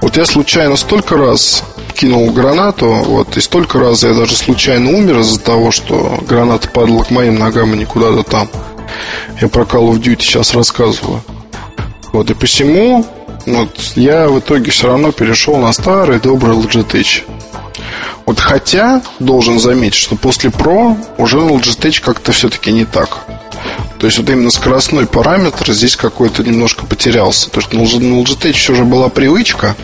Вот 0.00 0.16
я 0.16 0.26
случайно 0.26 0.76
столько 0.76 1.16
раз 1.16 1.64
кинул 1.96 2.30
гранату, 2.30 2.88
вот, 2.88 3.36
и 3.36 3.40
столько 3.40 3.78
раз 3.78 4.04
я 4.04 4.14
даже 4.14 4.36
случайно 4.36 4.90
умер 4.90 5.20
из-за 5.20 5.40
того, 5.40 5.70
что 5.70 6.18
граната 6.28 6.68
падала 6.68 7.02
к 7.02 7.10
моим 7.10 7.38
ногам 7.38 7.74
и 7.74 7.78
не 7.78 7.84
куда-то 7.84 8.22
там. 8.22 8.48
Я 9.40 9.48
про 9.48 9.62
Call 9.64 9.90
of 9.90 10.00
Duty 10.00 10.20
сейчас 10.20 10.54
рассказываю. 10.54 11.22
Вот, 12.12 12.30
и 12.30 12.34
посему 12.34 13.04
вот, 13.46 13.92
я 13.94 14.28
в 14.28 14.40
итоге 14.40 14.72
все 14.72 14.88
равно 14.88 15.12
перешел 15.12 15.56
на 15.56 15.72
старый 15.72 16.18
добрый 16.18 16.56
Logitech. 16.56 17.22
Вот 18.26 18.40
хотя, 18.40 19.02
должен 19.20 19.60
заметить, 19.60 19.94
что 19.94 20.16
после 20.16 20.50
Pro 20.50 20.96
уже 21.16 21.38
Logitech 21.38 22.02
как-то 22.02 22.32
все-таки 22.32 22.72
не 22.72 22.84
так. 22.84 23.18
То 24.00 24.06
есть 24.06 24.18
вот 24.18 24.28
именно 24.28 24.50
скоростной 24.50 25.06
параметр 25.06 25.72
здесь 25.72 25.96
какой-то 25.96 26.42
немножко 26.42 26.86
потерялся. 26.86 27.48
То 27.50 27.60
есть 27.60 27.72
на 27.72 27.82
Logitech 27.82 28.52
все 28.52 28.74
же 28.74 28.84
была 28.84 29.08
привычка, 29.08 29.76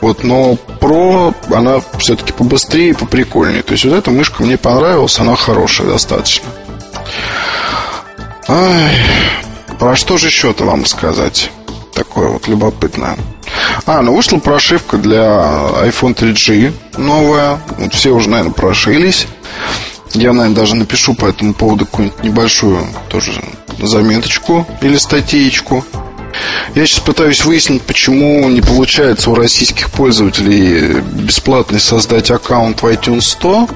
вот, 0.00 0.24
но 0.24 0.56
Pro, 0.80 1.34
она 1.54 1.80
все-таки 1.98 2.32
побыстрее 2.32 2.90
и 2.90 2.94
поприкольнее. 2.94 3.62
То 3.62 3.72
есть 3.72 3.84
вот 3.84 3.94
эта 3.94 4.10
мышка 4.10 4.42
мне 4.42 4.56
понравилась, 4.56 5.18
она 5.18 5.36
хорошая 5.36 5.88
достаточно. 5.88 6.46
Ай, 8.48 8.96
про 9.78 9.96
что 9.96 10.16
же 10.18 10.28
еще-то 10.28 10.64
вам 10.64 10.86
сказать? 10.86 11.50
Такое 11.94 12.28
вот 12.28 12.46
любопытное. 12.46 13.16
А, 13.86 14.02
ну 14.02 14.14
вышла 14.14 14.38
прошивка 14.38 14.98
для 14.98 15.22
iPhone 15.82 16.14
3G 16.14 16.72
новая. 16.98 17.58
Вот 17.78 17.94
все 17.94 18.10
уже, 18.10 18.28
наверное, 18.28 18.52
прошились. 18.52 19.26
Я, 20.12 20.32
наверное, 20.32 20.56
даже 20.56 20.76
напишу 20.76 21.14
по 21.14 21.26
этому 21.26 21.54
поводу 21.54 21.86
какую-нибудь 21.86 22.22
небольшую 22.22 22.86
тоже 23.08 23.32
заметочку 23.78 24.66
или 24.80 24.96
статейку. 24.96 25.84
Я 26.74 26.86
сейчас 26.86 27.00
пытаюсь 27.00 27.44
выяснить, 27.44 27.82
почему 27.82 28.48
не 28.48 28.60
получается 28.60 29.30
у 29.30 29.34
российских 29.34 29.90
пользователей 29.90 31.00
бесплатно 31.00 31.78
создать 31.78 32.30
аккаунт 32.30 32.82
в 32.82 32.86
iTunes 32.86 33.22
100. 33.22 33.68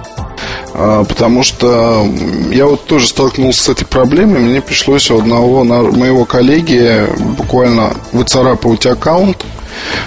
А, 0.72 1.04
потому 1.04 1.42
что 1.42 2.06
я 2.50 2.66
вот 2.66 2.86
тоже 2.86 3.08
столкнулся 3.08 3.64
с 3.64 3.68
этой 3.68 3.86
проблемой. 3.86 4.40
Мне 4.40 4.60
пришлось 4.60 5.10
у 5.10 5.18
одного 5.18 5.64
моего 5.64 6.24
коллеги 6.24 7.06
буквально 7.36 7.94
выцарапывать 8.12 8.86
аккаунт, 8.86 9.44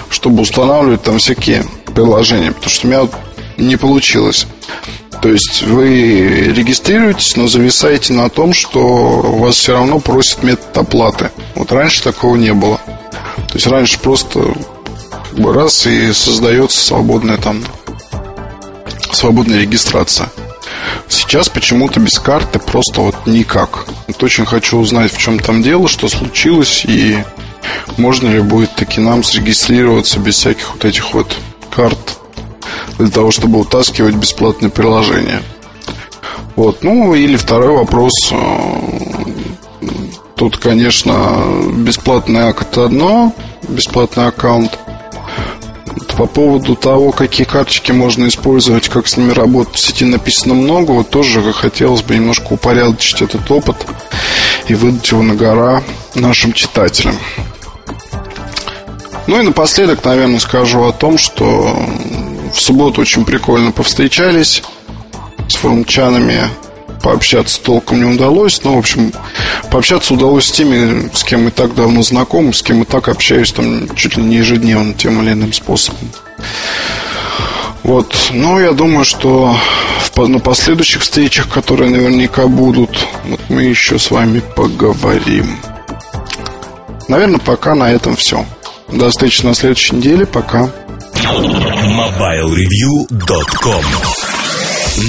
чтобы 0.08 0.42
устанавливать 0.42 1.02
там 1.02 1.18
всякие 1.18 1.64
приложения. 1.94 2.52
Потому 2.52 2.70
что 2.70 2.86
у 2.86 2.90
меня 2.90 3.08
не 3.56 3.76
получилось. 3.76 4.46
То 5.24 5.30
есть 5.30 5.62
вы 5.62 6.52
регистрируетесь, 6.54 7.36
но 7.36 7.48
зависаете 7.48 8.12
на 8.12 8.28
том, 8.28 8.52
что 8.52 9.22
вас 9.22 9.56
все 9.56 9.72
равно 9.72 9.98
просят 9.98 10.42
метод 10.42 10.76
оплаты. 10.76 11.30
Вот 11.54 11.72
раньше 11.72 12.02
такого 12.02 12.36
не 12.36 12.52
было. 12.52 12.76
То 13.48 13.54
есть 13.54 13.66
раньше 13.66 13.98
просто 13.98 14.54
раз 15.38 15.86
и 15.86 16.12
создается 16.12 16.78
свободная 16.78 17.38
там 17.38 17.64
свободная 19.12 19.62
регистрация. 19.62 20.28
Сейчас 21.08 21.48
почему-то 21.48 22.00
без 22.00 22.18
карты 22.18 22.58
просто 22.58 23.00
вот 23.00 23.26
никак. 23.26 23.86
Вот 24.06 24.22
очень 24.22 24.44
хочу 24.44 24.76
узнать, 24.76 25.10
в 25.10 25.16
чем 25.16 25.38
там 25.38 25.62
дело, 25.62 25.88
что 25.88 26.10
случилось 26.10 26.84
и 26.84 27.24
можно 27.96 28.28
ли 28.28 28.40
будет 28.40 28.74
таки 28.74 29.00
нам 29.00 29.24
зарегистрироваться 29.24 30.20
без 30.20 30.36
всяких 30.36 30.74
вот 30.74 30.84
этих 30.84 31.14
вот 31.14 31.34
карт 31.74 32.18
для 32.98 33.08
того, 33.08 33.30
чтобы 33.30 33.60
утаскивать 33.60 34.14
бесплатные 34.14 34.70
приложения. 34.70 35.42
Вот, 36.56 36.82
ну 36.82 37.14
или 37.14 37.36
второй 37.36 37.76
вопрос. 37.76 38.12
Э, 38.30 38.36
тут, 40.36 40.58
конечно, 40.58 41.42
бесплатный 41.76 42.42
акт 42.42 42.78
одно, 42.78 43.32
бесплатный 43.68 44.28
аккаунт. 44.28 44.78
По 46.16 46.26
поводу 46.26 46.76
того, 46.76 47.10
какие 47.10 47.44
карточки 47.44 47.90
можно 47.90 48.28
использовать, 48.28 48.88
как 48.88 49.08
с 49.08 49.16
ними 49.16 49.32
работать, 49.32 49.74
в 49.74 49.80
сети 49.80 50.04
написано 50.04 50.54
много. 50.54 50.92
Вот 50.92 51.10
тоже 51.10 51.52
хотелось 51.52 52.02
бы 52.02 52.14
немножко 52.14 52.52
упорядочить 52.52 53.20
этот 53.20 53.50
опыт 53.50 53.76
и 54.68 54.74
выдать 54.74 55.10
его 55.10 55.22
на 55.22 55.34
гора 55.34 55.82
нашим 56.14 56.52
читателям. 56.52 57.16
Ну 59.26 59.40
и 59.40 59.42
напоследок, 59.42 60.04
наверное, 60.04 60.38
скажу 60.38 60.84
о 60.84 60.92
том, 60.92 61.18
что 61.18 61.76
в 62.54 62.60
субботу 62.60 63.00
очень 63.00 63.24
прикольно 63.24 63.72
повстречались 63.72 64.62
с 65.48 65.54
форумчанами. 65.56 66.48
Пообщаться 67.02 67.60
толком 67.60 68.02
не 68.02 68.14
удалось. 68.14 68.62
Но, 68.62 68.76
в 68.76 68.78
общем, 68.78 69.12
пообщаться 69.70 70.14
удалось 70.14 70.46
с 70.46 70.52
теми, 70.52 71.10
с 71.12 71.24
кем 71.24 71.44
мы 71.44 71.50
так 71.50 71.74
давно 71.74 72.02
знакомы, 72.02 72.54
с 72.54 72.62
кем 72.62 72.78
мы 72.78 72.84
так 72.86 73.08
общаюсь 73.08 73.52
там 73.52 73.94
чуть 73.94 74.16
ли 74.16 74.22
не 74.22 74.36
ежедневно 74.36 74.94
тем 74.94 75.20
или 75.20 75.32
иным 75.32 75.52
способом. 75.52 76.08
Вот. 77.82 78.30
Но 78.32 78.58
я 78.60 78.72
думаю, 78.72 79.04
что 79.04 79.54
в, 80.00 80.28
на 80.28 80.38
последующих 80.38 81.02
встречах, 81.02 81.48
которые 81.50 81.90
наверняка 81.90 82.46
будут, 82.46 83.06
вот 83.26 83.40
мы 83.48 83.62
еще 83.62 83.98
с 83.98 84.10
вами 84.10 84.40
поговорим. 84.56 85.58
Наверное, 87.08 87.38
пока 87.38 87.74
на 87.74 87.92
этом 87.92 88.16
все. 88.16 88.46
До 88.88 89.10
встречи 89.10 89.44
на 89.44 89.54
следующей 89.54 89.96
неделе. 89.96 90.24
Пока. 90.24 90.70
MobileReview.com 91.14 93.84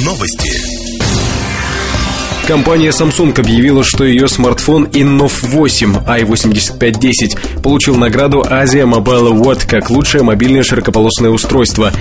Новости. 0.05 0.51
Компания 2.47 2.89
Samsung 2.89 3.39
объявила, 3.39 3.83
что 3.83 4.03
ее 4.03 4.27
смартфон 4.27 4.54
Innov 4.65 5.31
8 5.43 5.97
i8510 6.07 7.61
получил 7.61 7.95
награду 7.95 8.41
Asia 8.41 8.83
Mobile 8.83 9.31
Award 9.31 9.67
как 9.67 9.89
лучшее 9.89 10.23
мобильное 10.23 10.63
широкополосное 10.63 11.29
устройство. 11.29 11.91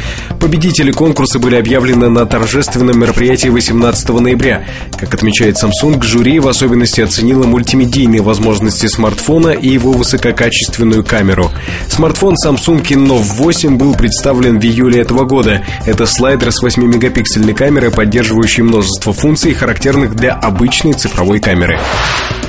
Победители 0.41 0.91
конкурса 0.91 1.39
были 1.39 1.57
объявлены 1.57 2.09
на 2.09 2.25
торжественном 2.25 2.99
мероприятии 2.99 3.49
18 3.49 4.09
ноября. 4.09 4.65
Как 4.99 5.13
отмечает 5.13 5.57
Samsung, 5.63 6.03
жюри 6.03 6.39
в 6.39 6.49
особенности 6.49 7.03
оценило 7.03 7.45
мультимедийные 7.45 8.23
возможности 8.23 8.87
смартфона 8.87 9.51
и 9.51 9.69
его 9.69 9.93
высококачественную 9.93 11.05
камеру. 11.05 11.51
Смартфон 11.89 12.35
Samsung 12.43 12.83
Innov 12.83 13.23
8 13.23 13.77
был 13.77 13.95
представлен 13.95 14.59
в 14.59 14.65
июле 14.65 15.03
этого 15.03 15.25
года. 15.25 15.65
Это 15.85 16.07
слайдер 16.07 16.51
с 16.51 16.63
8-мегапиксельной 16.63 17.55
камерой, 17.55 17.91
поддерживающий 17.91 18.63
множество 18.63 19.13
функций, 19.13 19.53
характерных 19.53 20.15
для 20.17 20.33
обычной 20.33 20.95
цифровой 20.95 21.41
камеры. 21.41 21.79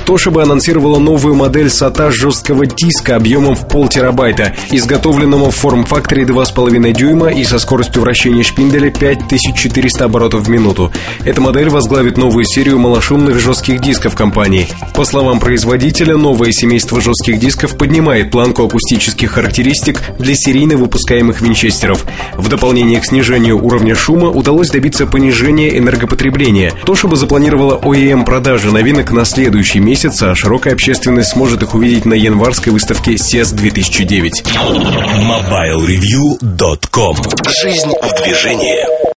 Toshiba 0.06 0.44
анонсировала 0.44 1.00
новую 1.00 1.34
модель 1.34 1.66
SATA 1.66 2.12
жесткого 2.12 2.64
диска 2.64 3.16
объемом 3.16 3.56
в 3.56 3.66
пол 3.66 3.88
терабайта, 3.88 4.54
изготовленного 4.70 5.50
в 5.50 5.56
форм-факторе 5.56 6.22
2,5 6.22 6.92
дюйма 6.92 7.32
и 7.32 7.42
со 7.42 7.58
скоростью 7.58 8.02
вращения 8.02 8.44
шпинделя 8.44 8.90
5400 8.90 10.04
оборотов 10.04 10.42
в 10.42 10.48
минуту. 10.48 10.92
Эта 11.24 11.40
модель 11.40 11.70
возглавит 11.70 12.18
новую 12.18 12.44
серию 12.44 12.78
малошумных 12.78 13.40
жестких 13.40 13.80
дисков 13.80 14.14
компании. 14.14 14.68
По 14.94 15.04
словам 15.04 15.40
производителя, 15.40 16.16
новое 16.16 16.52
семейство 16.52 17.00
жестких 17.00 17.40
дисков 17.40 17.76
поднимает 17.76 18.30
планку 18.30 18.64
акустических 18.64 19.32
характеристик 19.32 20.00
для 20.20 20.36
серийно 20.36 20.76
выпускаемых 20.76 21.40
винчестеров. 21.40 22.06
В 22.36 22.48
дополнение 22.48 23.00
к 23.00 23.04
снижению 23.04 23.60
уровня 23.60 23.96
шума 23.96 24.28
удалось 24.28 24.70
добиться 24.70 25.04
понижения 25.06 25.76
энергопотребления. 25.76 26.72
Toshiba 26.84 27.16
запланировала 27.16 27.76
OEM 27.76 28.24
продажи 28.24 28.70
новинок 28.70 29.10
на 29.10 29.24
следующий 29.24 29.80
месяц 29.80 29.95
месяца, 29.96 30.30
а 30.30 30.34
широкая 30.34 30.74
общественность 30.74 31.30
сможет 31.30 31.62
их 31.62 31.74
увидеть 31.74 32.04
на 32.04 32.12
январской 32.12 32.70
выставке 32.70 33.12
CES 33.14 33.54
2009. 33.54 34.42
MobileReview.com 35.22 37.16
Жизнь 37.48 37.94
в 38.02 38.22
движении 38.22 39.16